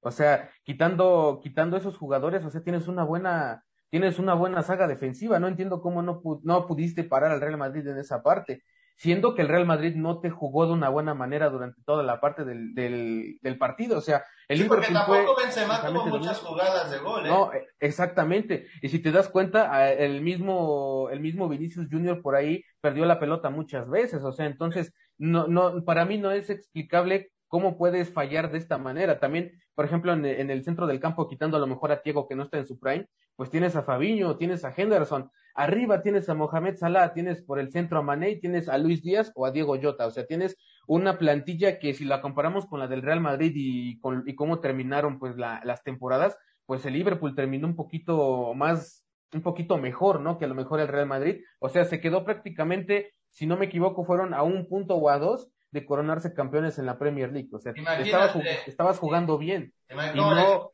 [0.00, 4.86] O sea, quitando, quitando esos jugadores, o sea, tienes una buena, tienes una buena saga
[4.86, 5.38] defensiva.
[5.38, 8.62] No entiendo cómo no, no pudiste parar al Real Madrid en esa parte
[9.00, 12.20] siendo que el Real Madrid no te jugó de una buena manera durante toda la
[12.20, 13.96] parte del, del, del partido.
[13.96, 17.24] O sea, el sí, Liverpool porque tampoco Benzema tuvo muchas jugadas de gol.
[17.24, 17.30] ¿eh?
[17.30, 18.66] No, exactamente.
[18.82, 23.18] Y si te das cuenta, el mismo, el mismo Vinicius Junior por ahí perdió la
[23.18, 24.22] pelota muchas veces.
[24.22, 28.78] O sea, entonces, no, no, para mí no es explicable cómo puedes fallar de esta
[28.78, 29.18] manera.
[29.18, 32.36] También, por ejemplo, en, el centro del campo, quitando a lo mejor a Diego que
[32.36, 36.34] no está en su prime, pues tienes a Fabiño, tienes a Henderson, Arriba tienes a
[36.34, 39.76] Mohamed Salah, tienes por el centro a Mané, tienes a Luis Díaz o a Diego
[39.82, 40.06] Jota.
[40.06, 43.98] O sea, tienes una plantilla que si la comparamos con la del Real Madrid y,
[43.98, 49.04] con, y cómo terminaron pues la, las temporadas, pues el Liverpool terminó un poquito más,
[49.34, 50.38] un poquito mejor, ¿no?
[50.38, 51.42] Que a lo mejor el Real Madrid.
[51.58, 55.18] O sea, se quedó prácticamente, si no me equivoco, fueron a un punto o a
[55.18, 57.48] dos de coronarse campeones en la Premier League.
[57.52, 59.72] O sea, estabas, estabas, jugando bien.
[59.88, 60.70] Y no,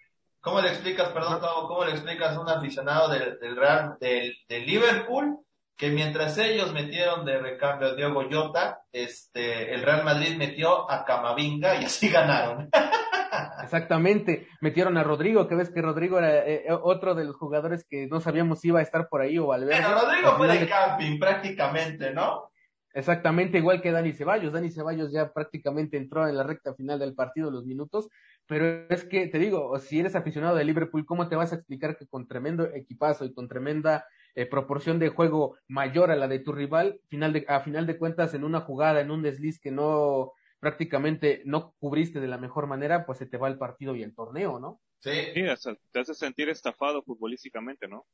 [0.46, 4.64] ¿Cómo le explicas, perdón, cómo le explicas a un aficionado del, del Real, del, del,
[4.64, 5.40] Liverpool,
[5.76, 11.04] que mientras ellos metieron de recambio a Diego Jota, este, el Real Madrid metió a
[11.04, 12.70] Camavinga y así ganaron.
[13.64, 17.85] Exactamente, metieron a Rodrigo, que ves que Rodrigo era eh, eh, otro de los jugadores
[17.90, 19.82] que no sabíamos si iba a estar por ahí o Valverde.
[19.82, 22.52] Pero Rodrigo fue de camping prácticamente, ¿no?
[22.96, 24.54] Exactamente, igual que Dani Ceballos.
[24.54, 28.09] Dani Ceballos ya prácticamente entró en la recta final del partido los minutos,
[28.46, 31.98] pero es que te digo, si eres aficionado de Liverpool, ¿cómo te vas a explicar
[31.98, 36.38] que con tremendo equipazo y con tremenda eh, proporción de juego mayor a la de
[36.38, 39.70] tu rival, final de, a final de cuentas en una jugada, en un desliz que
[39.70, 44.04] no prácticamente no cubriste de la mejor manera, pues se te va el partido y
[44.04, 44.80] el torneo, ¿no?
[45.00, 45.11] Sí.
[45.35, 45.44] sí
[45.92, 48.06] te hace sentir estafado futbolísticamente, ¿no?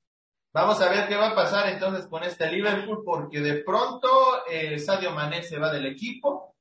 [0.55, 4.79] Vamos a ver qué va a pasar entonces con este Liverpool, porque de pronto eh,
[4.79, 6.55] Sadio Mané se va del equipo.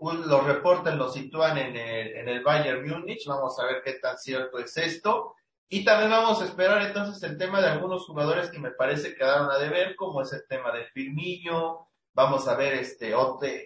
[0.00, 3.26] Los reportes lo sitúan en el, en el Bayern Múnich.
[3.26, 5.34] Vamos a ver qué tan cierto es esto.
[5.68, 9.50] Y también vamos a esperar entonces el tema de algunos jugadores que me parece quedaron
[9.50, 11.90] a deber, como es el tema de Firmino.
[12.14, 13.12] Vamos a ver este,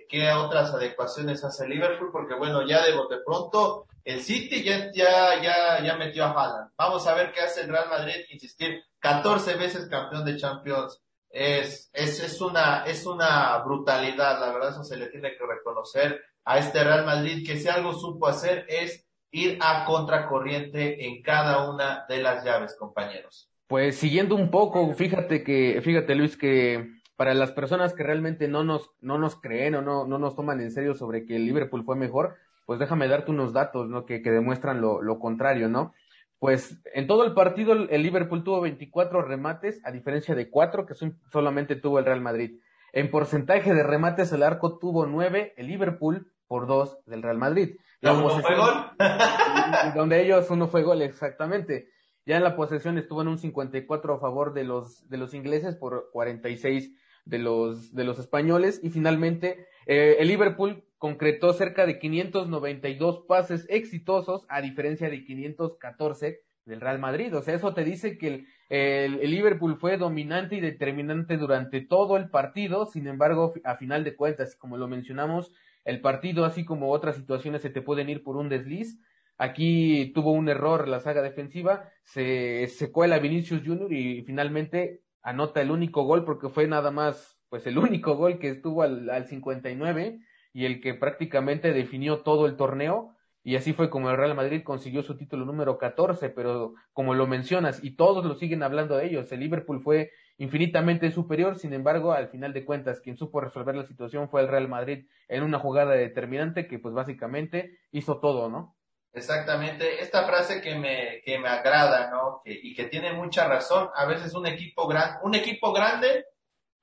[0.09, 5.43] qué otras adecuaciones hace Liverpool, porque bueno, ya de, de pronto el City ya, ya,
[5.43, 6.71] ya, ya metió a Haaland.
[6.77, 11.03] Vamos a ver qué hace el Real Madrid, insistir, 14 veces campeón de Champions.
[11.29, 16.21] Es, es, es una, es una brutalidad, la verdad, eso se le tiene que reconocer
[16.45, 21.71] a este Real Madrid, que si algo supo hacer es ir a contracorriente en cada
[21.71, 23.49] una de las llaves, compañeros.
[23.69, 28.65] Pues siguiendo un poco, fíjate que, fíjate Luis, que para las personas que realmente no
[28.65, 31.85] nos, no nos creen o no, no nos toman en serio sobre que el Liverpool
[31.85, 32.37] fue mejor,
[32.67, 34.07] pues déjame darte unos datos, ¿no?
[34.07, 35.93] Que, que demuestran lo, lo, contrario, ¿no?
[36.39, 40.95] Pues en todo el partido el Liverpool tuvo 24 remates, a diferencia de 4 que
[41.31, 42.61] solamente tuvo el Real Madrid.
[42.93, 47.77] En porcentaje de remates el arco tuvo 9, el Liverpool por 2 del Real Madrid.
[48.03, 48.75] ¿Uno fue gol?
[49.95, 51.91] donde ellos uno fue gol, exactamente.
[52.27, 55.77] Ya en la posesión estuvo en un 54 a favor de los, de los ingleses
[55.77, 56.93] por 46
[57.25, 58.81] de los, de los españoles.
[58.83, 66.43] Y finalmente eh, el Liverpool concretó cerca de 592 pases exitosos, a diferencia de 514
[66.67, 67.35] del Real Madrid.
[67.35, 72.29] O sea, eso te dice que el, Liverpool fue dominante y determinante durante todo el
[72.29, 72.85] partido.
[72.85, 75.55] Sin embargo, a final de cuentas, como lo mencionamos,
[75.87, 79.01] el partido, así como otras situaciones, se te pueden ir por un desliz.
[79.39, 85.63] Aquí tuvo un error la saga defensiva, se, se cuela Vinicius Junior y finalmente anota
[85.63, 89.27] el único gol porque fue nada más, pues el único gol que estuvo al, al
[89.29, 90.21] 59
[90.53, 93.17] y el que prácticamente definió todo el torneo.
[93.43, 97.27] Y así fue como el Real Madrid consiguió su título número 14, pero como lo
[97.27, 102.13] mencionas, y todos lo siguen hablando de ellos, el Liverpool fue infinitamente superior, sin embargo,
[102.13, 105.59] al final de cuentas, quien supo resolver la situación fue el Real Madrid en una
[105.59, 108.77] jugada determinante que pues básicamente hizo todo, ¿no?
[109.13, 112.43] Exactamente, esta frase que me, que me agrada, ¿no?
[112.45, 116.27] Que, y que tiene mucha razón, a veces un equipo gran, un equipo grande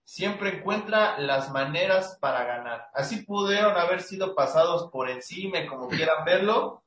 [0.07, 2.89] siempre encuentra las maneras para ganar.
[2.93, 6.81] Así pudieron haber sido pasados por encima, como quieran verlo.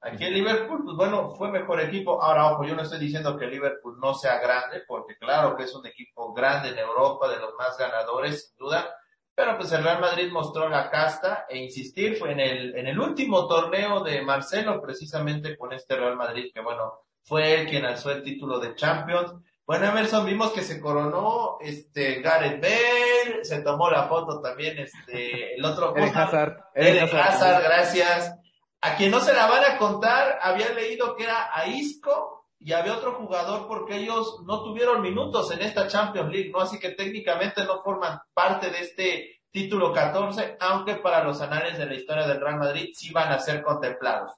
[0.00, 2.20] Aquí el Liverpool, pues bueno, fue mejor equipo.
[2.20, 5.62] Ahora, ojo, yo no estoy diciendo que el Liverpool no sea grande, porque claro que
[5.62, 8.92] es un equipo grande en Europa, de los más ganadores, sin duda.
[9.36, 12.98] Pero pues el Real Madrid mostró la casta e insistir fue en el, en el
[12.98, 18.10] último torneo de Marcelo, precisamente con este Real Madrid, que bueno, fue él quien alzó
[18.10, 19.32] el título de Champions.
[19.66, 25.54] Bueno, Emerson, vimos que se coronó este Gareth Bale, se tomó la foto también este
[25.54, 28.34] el otro Eden Hazard, Eden Hazard, gracias.
[28.82, 32.72] A quien no se la van a contar, había leído que era a Isco y
[32.74, 36.60] había otro jugador porque ellos no tuvieron minutos en esta Champions League, ¿no?
[36.60, 41.86] Así que técnicamente no forman parte de este título 14, aunque para los anales de
[41.86, 44.32] la historia del Real Madrid sí van a ser contemplados.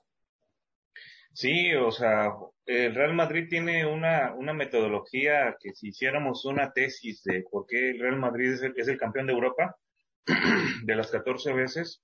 [1.36, 2.32] Sí, o sea,
[2.64, 7.90] el Real Madrid tiene una, una metodología que si hiciéramos una tesis de por qué
[7.90, 9.76] el Real Madrid es el, es el campeón de Europa,
[10.84, 12.02] de las 14 veces,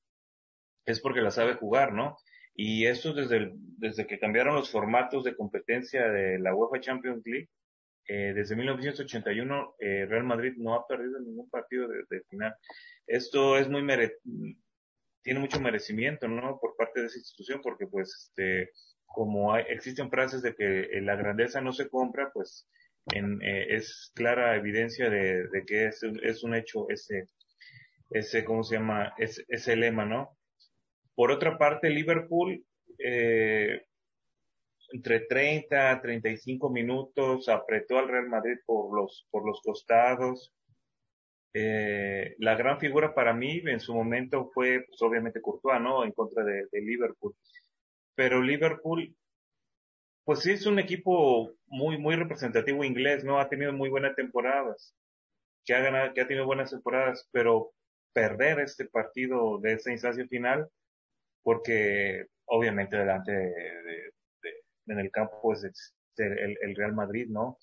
[0.84, 2.18] es porque la sabe jugar, ¿no?
[2.54, 7.22] Y esto desde, el, desde que cambiaron los formatos de competencia de la UEFA Champions
[7.24, 7.48] League,
[8.08, 12.54] eh, desde 1981 eh, Real Madrid no ha perdido ningún partido de, de final.
[13.06, 14.18] Esto es muy mere
[15.22, 16.58] tiene mucho merecimiento, ¿no?
[16.60, 18.70] Por parte de esa institución, porque pues, este,
[19.14, 22.68] como existen frases de que la grandeza no se compra, pues
[23.14, 27.26] eh, es clara evidencia de, que es, es, un hecho ese,
[28.10, 29.14] ese, ¿cómo se llama?
[29.18, 30.38] Es, ese lema, ¿no?
[31.14, 32.64] Por otra parte, Liverpool,
[32.98, 33.82] eh,
[34.92, 40.52] entre 30 a 35 minutos apretó al Real Madrid por los, por los costados.
[41.54, 46.04] Eh, la gran figura para mí en su momento fue, pues, obviamente, Courtois, ¿no?
[46.04, 47.34] En contra de Liverpool.
[48.14, 49.14] Pero Liverpool,
[50.24, 53.40] pues sí es un equipo muy, muy representativo inglés, ¿no?
[53.40, 54.94] Ha tenido muy buenas temporadas.
[55.64, 57.72] Que ha ganado, que ha tenido buenas temporadas, pero
[58.12, 60.68] perder este partido de esta instancia final,
[61.42, 64.52] porque obviamente delante de, de, de
[64.88, 65.64] en el campo es
[66.16, 67.58] el, el, Real Madrid, ¿no?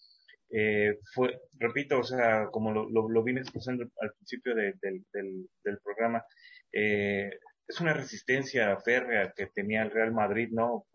[0.52, 5.06] Eh, fue, repito, o sea, como lo, lo, lo vine expresando al principio de, del,
[5.14, 6.26] del, del, programa,
[6.72, 7.30] eh,
[7.70, 10.88] es una resistencia férrea que tenía el Real Madrid, ¿no?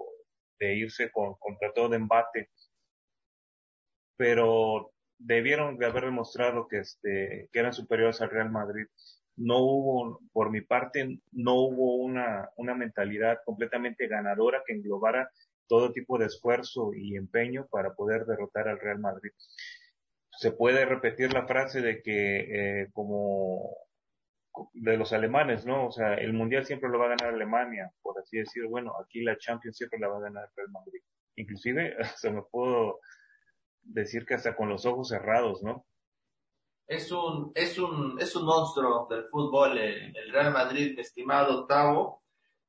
[0.59, 2.51] De irse con, contra todo embate.
[4.17, 8.87] Pero debieron de haber demostrado que, este, que eran superiores al Real Madrid.
[9.37, 15.31] No hubo, por mi parte, no hubo una, una mentalidad completamente ganadora que englobara
[15.69, 19.31] todo tipo de esfuerzo y empeño para poder derrotar al Real Madrid.
[20.33, 23.77] Se puede repetir la frase de que eh, como
[24.73, 25.87] de los alemanes, ¿no?
[25.87, 28.65] O sea, el mundial siempre lo va a ganar Alemania, por así decir.
[28.69, 31.01] Bueno, aquí la Champions siempre la va a ganar Real Madrid.
[31.37, 33.01] Inclusive, se me puedo
[33.83, 35.87] decir que hasta con los ojos cerrados, ¿no?
[36.87, 42.23] Es un, es un, es un monstruo del fútbol, el, el Real Madrid, estimado octavo.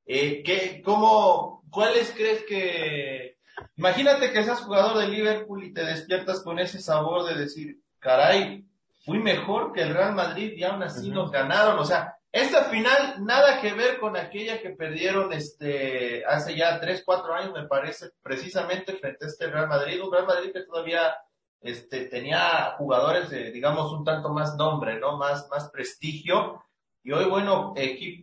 [0.05, 3.37] Eh, ¿qué, cómo, ¿Cuáles crees que...
[3.75, 8.65] Imagínate que seas jugador de Liverpool y te despiertas con ese sabor de decir, caray,
[9.05, 11.15] fui mejor que el Real Madrid y aún así uh -huh.
[11.15, 11.77] nos ganaron.
[11.79, 17.03] O sea, esta final nada que ver con aquella que perdieron este hace ya tres,
[17.05, 20.01] cuatro años, me parece, precisamente frente a este Real Madrid.
[20.01, 21.15] Un Real Madrid que todavía
[21.61, 25.17] este, tenía jugadores de, digamos, un tanto más nombre, ¿no?
[25.17, 26.64] Más, más prestigio.
[27.05, 27.75] Y hoy, bueno,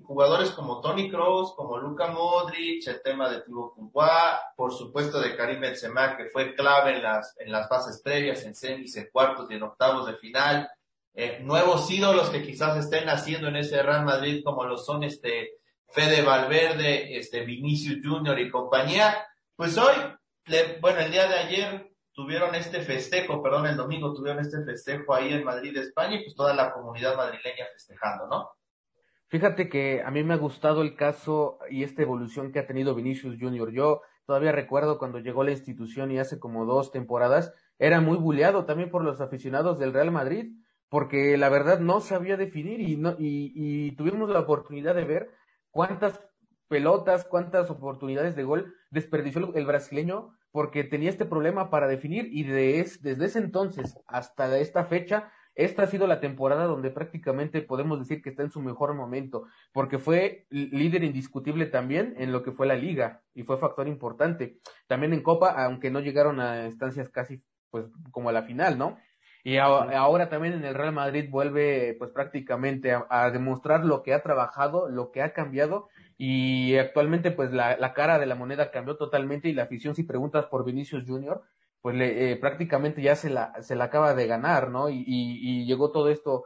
[0.02, 5.36] jugadores como Tony Kroos, como Luka Modric, el tema de Thibaut Courtois, por supuesto de
[5.36, 9.48] Karim Benzema, que fue clave en las, en las fases previas, en semis, en cuartos
[9.48, 10.68] y en octavos de final.
[11.14, 15.60] Eh, nuevos ídolos que quizás estén naciendo en ese Real Madrid, como lo son este
[15.86, 19.28] Fede Valverde, este Vinicius Junior y compañía.
[19.54, 19.94] Pues hoy,
[20.46, 25.14] le, bueno, el día de ayer tuvieron este festejo, perdón, el domingo tuvieron este festejo
[25.14, 28.50] ahí en Madrid, España, y pues toda la comunidad madrileña festejando, ¿no?
[29.32, 32.94] Fíjate que a mí me ha gustado el caso y esta evolución que ha tenido
[32.94, 33.72] Vinicius Junior.
[33.72, 38.18] Yo todavía recuerdo cuando llegó a la institución y hace como dos temporadas, era muy
[38.18, 40.52] buleado también por los aficionados del Real Madrid,
[40.90, 45.30] porque la verdad no sabía definir y, no, y, y tuvimos la oportunidad de ver
[45.70, 46.20] cuántas
[46.68, 52.42] pelotas, cuántas oportunidades de gol desperdició el brasileño porque tenía este problema para definir y
[52.42, 57.60] de es, desde ese entonces hasta esta fecha esta ha sido la temporada donde prácticamente
[57.62, 62.42] podemos decir que está en su mejor momento, porque fue líder indiscutible también en lo
[62.42, 64.58] que fue la liga y fue factor importante.
[64.86, 68.98] También en Copa, aunque no llegaron a instancias casi pues como a la final, ¿no?
[69.44, 74.02] Y a, ahora también en el Real Madrid vuelve pues prácticamente a, a, demostrar lo
[74.02, 78.36] que ha trabajado, lo que ha cambiado y actualmente pues la, la cara de la
[78.36, 81.42] moneda cambió totalmente y la afición si preguntas por Vinicius Junior
[81.82, 84.88] pues le, eh, prácticamente ya se la, se la acaba de ganar, ¿no?
[84.88, 86.44] Y, y, y, llegó todo esto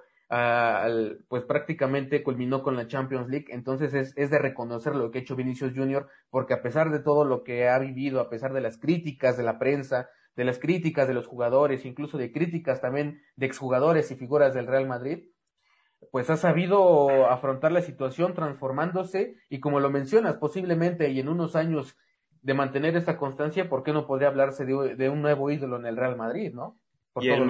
[1.29, 5.23] pues prácticamente culminó con la Champions League, entonces es, es de reconocer lo que ha
[5.23, 8.61] hecho Vinicius Junior, porque a pesar de todo lo que ha vivido, a pesar de
[8.61, 13.23] las críticas de la prensa, de las críticas de los jugadores, incluso de críticas también
[13.37, 15.29] de exjugadores y figuras del Real Madrid,
[16.11, 21.57] pues ha sabido afrontar la situación transformándose y como lo mencionas, posiblemente y en unos
[21.57, 21.97] años
[22.47, 25.97] de mantener esta constancia, ¿por qué no podría hablarse de, un nuevo ídolo en el
[25.97, 26.79] Real Madrid, no?
[27.17, 27.43] y, el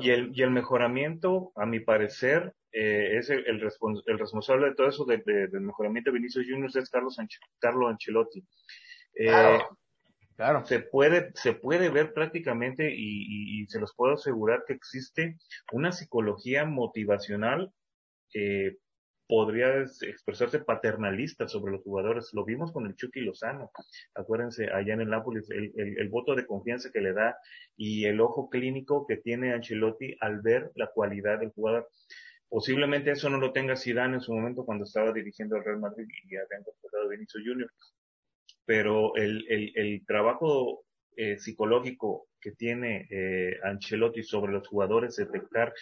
[0.00, 4.86] y, el, y el mejoramiento, a mi parecer, eh, es el, el, responsable de todo
[4.86, 7.18] eso del mejoramiento de Vinicius Junior es Carlos,
[7.58, 8.44] Carlos Ancelotti.
[9.18, 9.58] Eh,
[10.36, 10.64] claro.
[10.66, 15.36] Se puede, se puede ver prácticamente y, y, se los puedo asegurar que existe
[15.72, 17.72] una psicología motivacional
[18.34, 18.76] eh,
[19.26, 22.30] podría expresarse paternalista sobre los jugadores.
[22.32, 23.70] Lo vimos con el Chucky Lozano.
[24.14, 27.36] Acuérdense, allá en el Nápoles, el, el, voto de confianza que le da
[27.76, 31.88] y el ojo clínico que tiene Ancelotti al ver la cualidad del jugador.
[32.48, 36.06] Posiblemente eso no lo tenga Zidane en su momento cuando estaba dirigiendo al Real Madrid
[36.08, 37.70] y había incorporado Benito Junior.
[38.66, 40.84] Pero el, el, el trabajo
[41.16, 45.72] eh, psicológico que tiene eh, Ancelotti sobre los jugadores, detectar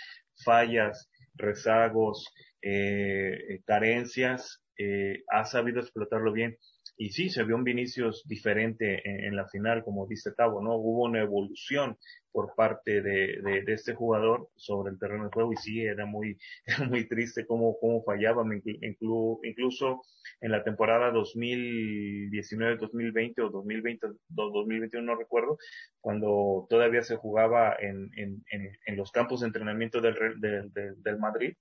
[0.45, 2.33] fallas, rezagos,
[2.63, 6.57] eh, carencias, eh, ha sabido explotarlo bien.
[6.97, 10.77] Y sí, se vio un Vinicius diferente en, la final, como dice Tavo, ¿no?
[10.77, 11.97] Hubo una evolución
[12.31, 16.07] por parte de, de, de, este jugador sobre el terreno de juego y sí, era
[16.07, 16.39] muy,
[16.91, 20.03] muy triste cómo, cómo fallaba, inclu, incluso
[20.41, 25.59] en la temporada 2019-2020 o 2020-2021, no recuerdo,
[26.01, 28.45] cuando todavía se jugaba en, en,
[28.87, 30.71] en, los campos de entrenamiento del, del,
[31.03, 31.55] del Madrid,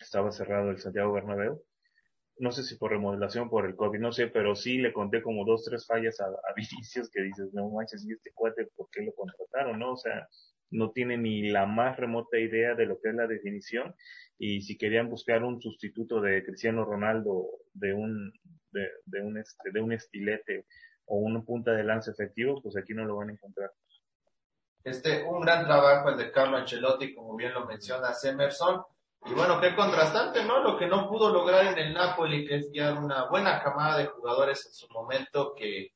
[0.00, 1.62] estaba cerrado el Santiago Bernabéu.
[2.38, 5.44] No sé si por remodelación, por el COVID, no sé, pero sí le conté como
[5.44, 9.02] dos, tres fallas a, a Vinicius que dices, no manches, y este cuate, ¿por qué
[9.02, 9.78] lo contrataron?
[9.78, 10.28] No, o sea,
[10.74, 13.94] no tiene ni la más remota idea de lo que es la definición
[14.38, 18.32] y si querían buscar un sustituto de Cristiano Ronaldo de un
[18.72, 20.66] de, de un este, de un estilete
[21.06, 23.70] o una punta de lanza efectivo pues aquí no lo van a encontrar
[24.82, 28.82] este un gran trabajo el de Carlo Ancelotti como bien lo menciona Emerson
[29.26, 30.62] y bueno, qué contrastante, ¿no?
[30.62, 34.06] Lo que no pudo lograr en el Napoli, que es ya una buena camada de
[34.06, 35.92] jugadores en su momento que,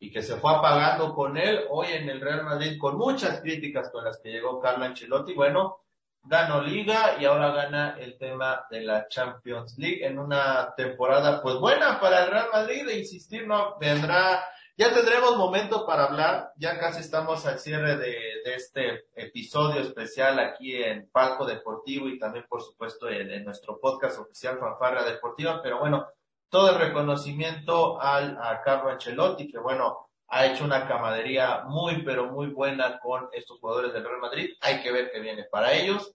[0.00, 3.90] y que se fue apagando con él, hoy en el Real Madrid, con muchas críticas
[3.90, 5.84] con las que llegó Carlo Ancelotti, bueno,
[6.24, 11.56] ganó Liga y ahora gana el tema de la Champions League en una temporada pues
[11.56, 14.44] buena para el Real Madrid, de insistir, no vendrá
[14.76, 20.82] ya tendremos momento para hablar, ya casi estamos al cierre de, este episodio especial aquí
[20.82, 26.06] en Palco Deportivo y también por supuesto en, nuestro podcast oficial Fanfarra Deportiva, pero bueno,
[26.48, 32.26] todo el reconocimiento al, a Carlo Ancelotti, que bueno, ha hecho una camadería muy pero
[32.26, 36.14] muy buena con estos jugadores del Real Madrid, hay que ver qué viene para ellos.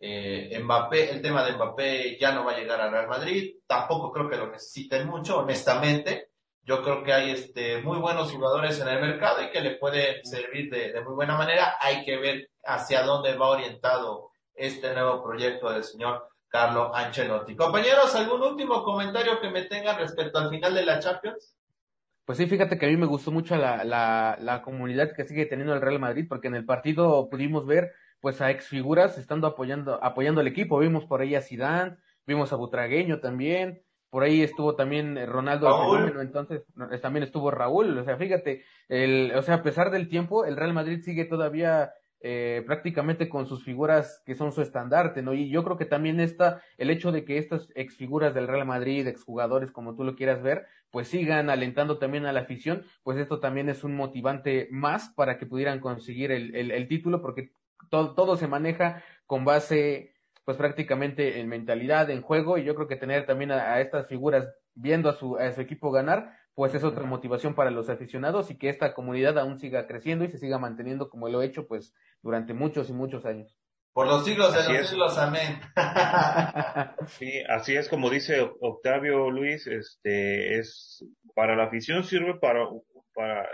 [0.00, 4.12] Eh, Mbappé, el tema de Mbappé ya no va a llegar al Real Madrid, tampoco
[4.12, 6.27] creo que lo necesiten mucho, honestamente
[6.68, 10.22] yo creo que hay este, muy buenos jugadores en el mercado y que le puede
[10.22, 11.76] servir de, de muy buena manera.
[11.80, 17.56] Hay que ver hacia dónde va orientado este nuevo proyecto del señor Carlo Ancelotti.
[17.56, 21.56] Compañeros, ¿algún último comentario que me tengan respecto al final de la Champions?
[22.26, 25.46] Pues sí, fíjate que a mí me gustó mucho la, la, la comunidad que sigue
[25.46, 29.46] teniendo el Real Madrid, porque en el partido pudimos ver pues a ex figuras estando
[29.46, 30.78] apoyando, apoyando al equipo.
[30.80, 31.96] Vimos por ahí a Zidane,
[32.26, 36.62] vimos a Butragueño también, por ahí estuvo también eh, Ronaldo fenómeno, entonces
[37.02, 40.72] también estuvo Raúl, o sea, fíjate, el, o sea, a pesar del tiempo, el Real
[40.72, 45.34] Madrid sigue todavía eh, prácticamente con sus figuras que son su estandarte, ¿no?
[45.34, 49.06] Y yo creo que también está el hecho de que estas exfiguras del Real Madrid,
[49.06, 53.38] exjugadores, como tú lo quieras ver, pues sigan alentando también a la afición, pues esto
[53.38, 57.52] también es un motivante más para que pudieran conseguir el, el, el título, porque
[57.88, 60.14] todo, todo se maneja con base
[60.48, 64.48] pues prácticamente en mentalidad, en juego, y yo creo que tener también a, estas figuras
[64.74, 68.56] viendo a su, a su equipo ganar, pues es otra motivación para los aficionados y
[68.56, 71.92] que esta comunidad aún siga creciendo y se siga manteniendo como lo he hecho pues
[72.22, 73.58] durante muchos y muchos años.
[73.92, 75.60] Por los siglos de los siglos, amén.
[77.18, 82.66] sí, así es como dice Octavio Luis, este es para la afición sirve para
[83.12, 83.46] para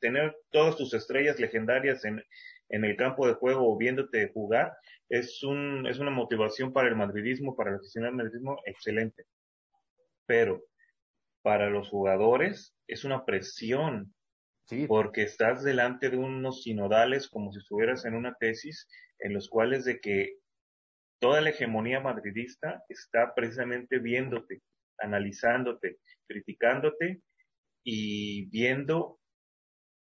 [0.00, 2.20] tener todas tus estrellas legendarias en,
[2.70, 4.72] en el campo de juego viéndote jugar
[5.12, 9.24] es, un, es una motivación para el madridismo, para el aficionado al madridismo, excelente.
[10.24, 10.64] Pero
[11.42, 14.14] para los jugadores es una presión,
[14.64, 14.86] sí.
[14.86, 18.88] porque estás delante de unos sinodales como si estuvieras en una tesis
[19.18, 20.38] en los cuales de que
[21.20, 24.62] toda la hegemonía madridista está precisamente viéndote,
[24.96, 27.20] analizándote, criticándote
[27.84, 29.20] y viendo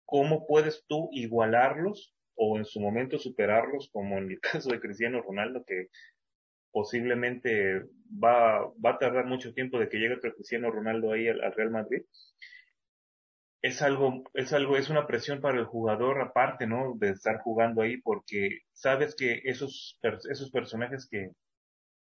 [0.05, 5.21] cómo puedes tú igualarlos o en su momento superarlos, como en el caso de Cristiano
[5.21, 5.89] Ronaldo, que
[6.71, 11.69] posiblemente va, va a tardar mucho tiempo de que llegue Cristiano Ronaldo ahí al, Real
[11.69, 12.01] Madrid.
[13.61, 16.95] Es algo, es algo, es una presión para el jugador aparte, ¿no?
[16.97, 21.29] De estar jugando ahí porque sabes que esos, esos personajes que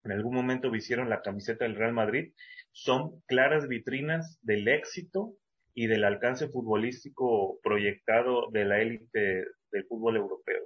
[0.05, 2.31] en algún momento vistieron la camiseta del Real Madrid
[2.71, 5.33] son claras vitrinas del éxito
[5.73, 10.63] y del alcance futbolístico proyectado de la élite del fútbol europeo.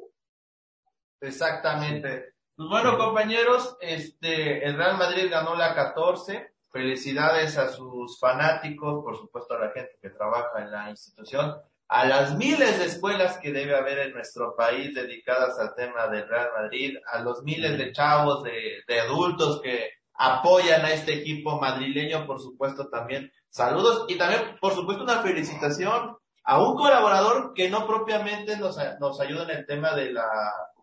[1.22, 2.34] Exactamente.
[2.56, 6.54] Pues bueno, compañeros, este, el Real Madrid ganó la 14.
[6.72, 11.56] Felicidades a sus fanáticos, por supuesto a la gente que trabaja en la institución,
[11.88, 16.28] a las miles de escuelas que debe haber en nuestro país dedicadas al tema del
[16.28, 21.60] Real Madrid, a los miles de chavos, de, de adultos que apoyan a este equipo
[21.60, 23.32] madrileño, por supuesto también.
[23.49, 29.20] Saludos y también, por supuesto, una felicitación a un colaborador que no propiamente nos, nos
[29.20, 30.28] ayuda en el tema de la,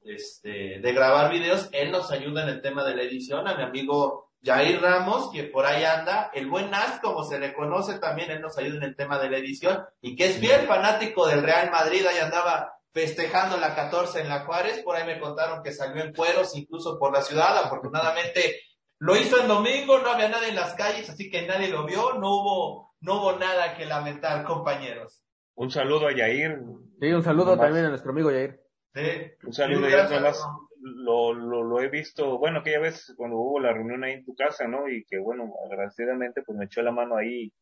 [0.05, 3.63] este, de grabar videos, él nos ayuda en el tema de la edición, a mi
[3.63, 8.31] amigo Jair Ramos, que por ahí anda, el buen Nas, como se le conoce también,
[8.31, 11.43] él nos ayuda en el tema de la edición, y que es bien fanático del
[11.43, 15.73] Real Madrid, ahí andaba festejando la 14 en la Juárez, por ahí me contaron que
[15.73, 18.61] salió en cueros, incluso por la ciudad, afortunadamente
[18.99, 22.15] lo hizo en domingo, no había nadie en las calles, así que nadie lo vio,
[22.15, 25.20] no hubo, no hubo nada que lamentar, compañeros.
[25.61, 26.59] Un saludo a Yair.
[26.99, 28.59] Sí, un saludo también a nuestro amigo Yair.
[28.95, 29.31] Sí.
[29.45, 30.23] Un saludo a Yair,
[30.81, 34.35] lo, lo, lo, he visto, bueno, aquella vez cuando hubo la reunión ahí en tu
[34.35, 34.89] casa, ¿no?
[34.89, 37.53] Y que, bueno, agradecidamente, pues me echó la mano ahí,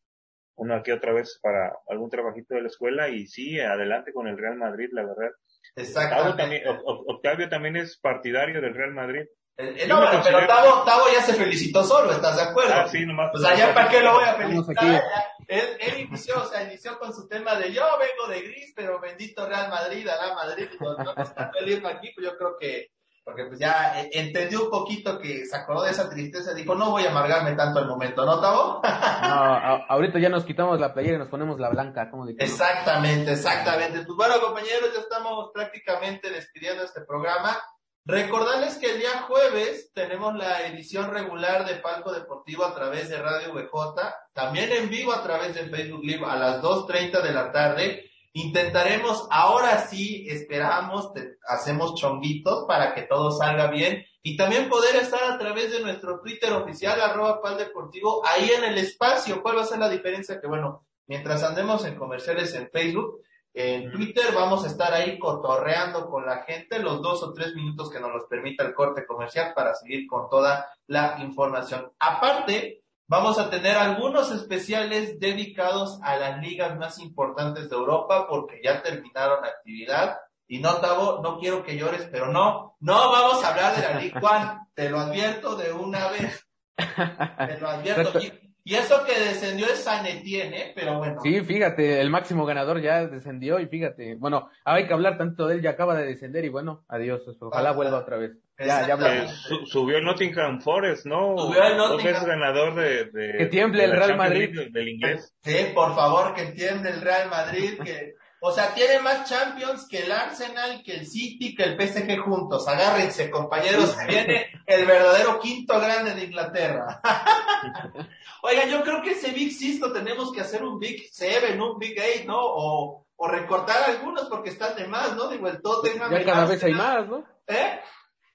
[0.55, 4.37] una aquí otra vez para algún trabajito de la escuela, y sí, adelante con el
[4.37, 5.31] Real Madrid, la verdad.
[5.75, 6.37] Exacto.
[6.85, 9.25] Octavio también es partidario del Real Madrid.
[9.61, 12.73] Eh, no, pero Tavo, Tavo, ya se felicitó solo, ¿estás de acuerdo?
[12.75, 13.29] Ah, sí, nomás.
[13.35, 15.03] O sea, ya para qué lo voy a felicitar.
[15.47, 19.01] Él, él, inició, o sea, inició con su tema de yo vengo de gris, pero
[19.01, 22.91] bendito Real Madrid, Real Madrid, no, no está feliz aquí, pues yo creo que,
[23.25, 26.91] porque pues ya eh, entendió un poquito que se acordó de esa tristeza, dijo, no
[26.91, 28.81] voy a amargarme tanto el momento, ¿no, Tavo?
[29.23, 32.49] no, ahorita ya nos quitamos la playera y nos ponemos la blanca, como dijimos.
[32.49, 34.03] Exactamente, exactamente.
[34.05, 37.57] Pues bueno, compañeros, ya estamos prácticamente despidiendo este programa.
[38.05, 43.21] Recordarles que el día jueves tenemos la edición regular de Palco Deportivo a través de
[43.21, 44.01] Radio VJ,
[44.33, 48.09] también en vivo a través de Facebook Live a las 2.30 de la tarde.
[48.33, 51.11] Intentaremos, ahora sí, esperamos,
[51.47, 56.19] hacemos chonguitos para que todo salga bien y también poder estar a través de nuestro
[56.19, 59.41] Twitter oficial, arroba Pal Deportivo, ahí en el espacio.
[59.41, 60.39] ¿Cuál va a ser la diferencia?
[60.41, 63.21] Que bueno, mientras andemos en comerciales en Facebook,
[63.59, 67.91] en Twitter vamos a estar ahí cotorreando con la gente los dos o tres minutos
[67.91, 71.91] que nos los permita el corte comercial para seguir con toda la información.
[71.99, 78.61] Aparte, vamos a tener algunos especiales dedicados a las ligas más importantes de Europa porque
[78.63, 80.19] ya terminaron actividad.
[80.47, 83.99] Y no, Tavo, no quiero que llores, pero no, no vamos a hablar de la
[83.99, 84.59] Liga One.
[84.73, 86.47] Te lo advierto de una vez.
[86.77, 88.19] Te lo advierto.
[88.19, 88.38] Y
[88.75, 91.19] eso que descendió es San Etienne, pero bueno.
[91.21, 95.55] Sí, fíjate, el máximo ganador ya descendió y fíjate, bueno, hay que hablar tanto de
[95.55, 98.31] él, ya acaba de descender y bueno, adiós, ojalá vuelva otra vez.
[98.57, 99.27] Ya, ya
[99.65, 101.37] subió el Nottingham Forest, ¿no?
[101.37, 102.15] Subió el Nottingham.
[102.15, 104.49] es ganador de, de, Que tiemble el Real Madrid.
[104.71, 105.33] Del inglés.
[105.41, 109.99] Sí, por favor, que tiemble el Real Madrid, que o sea, tiene más Champions que
[109.99, 112.67] el Arsenal, que el City, que el PSG juntos.
[112.67, 113.95] Agárrense, compañeros.
[114.07, 117.01] Viene el verdadero quinto grande de Inglaterra.
[118.43, 121.77] Oiga, yo creo que ese Big Six lo tenemos que hacer un Big Seven, un
[121.77, 122.37] Big Eight, ¿no?
[122.39, 125.27] O, o recortar algunos porque están de más, ¿no?
[125.27, 126.09] Digo, el Tottenham.
[126.09, 127.25] Ya cada vez hay más, ¿no?
[127.47, 127.79] ¿Eh?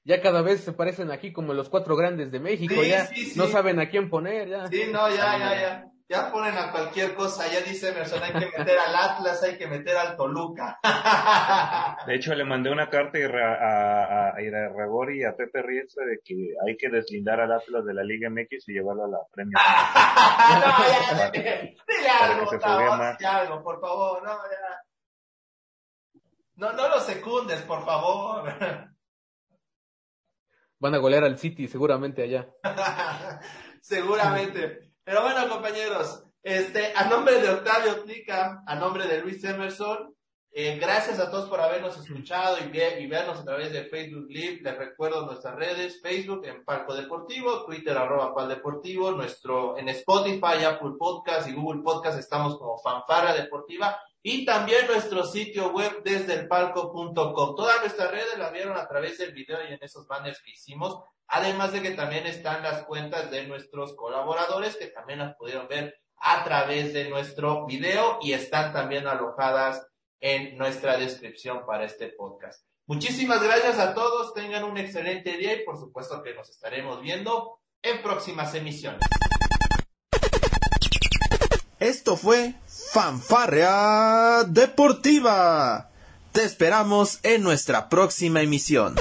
[0.05, 3.81] Ya cada vez se parecen aquí como los cuatro grandes de México, ya no saben
[3.81, 4.67] a quién poner, ya.
[4.67, 8.59] Sí, no, ya, ya, ya ya ponen a cualquier cosa, ya dice Emerson, hay que
[8.59, 10.79] meter al Atlas, hay que meter al Toluca.
[12.07, 16.21] De hecho, le mandé una carta a, a, a Iragori y a Pepe Riestra de
[16.23, 19.57] que hay que deslindar al Atlas de la Liga MX y llevarlo a la Premier.
[20.61, 24.85] no, ya, dile algo, dile algo, por favor, no, ya.
[26.57, 28.53] No, no lo secundes, por favor.
[30.79, 32.47] Van a golear al City seguramente allá.
[33.81, 34.84] seguramente.
[35.05, 40.15] Pero bueno, compañeros, este, a nombre de Octavio Tlica, a nombre de Luis Emerson,
[40.57, 44.61] eh, gracias a todos por habernos escuchado y, y, vernos a través de Facebook Live.
[44.63, 50.65] Les recuerdo nuestras redes, Facebook en Palco Deportivo, Twitter arroba Pal Deportivo, nuestro, en Spotify,
[50.65, 56.35] Apple Podcast y Google Podcast estamos como Fanfara Deportiva y también nuestro sitio web desde
[56.35, 57.57] el palco.com.
[57.57, 61.03] Todas nuestras redes las vieron a través del video y en esos banners que hicimos.
[61.29, 65.97] Además de que también están las cuentas de nuestros colaboradores que también las pudieron ver
[66.17, 69.87] a través de nuestro video y están también alojadas
[70.21, 72.65] en nuestra descripción para este podcast.
[72.87, 77.59] Muchísimas gracias a todos, tengan un excelente día y por supuesto que nos estaremos viendo
[77.83, 79.01] en próximas emisiones.
[81.81, 82.55] Esto fue
[82.93, 85.91] Fanfarrea Deportiva.
[86.33, 88.97] Te esperamos en nuestra próxima emisión.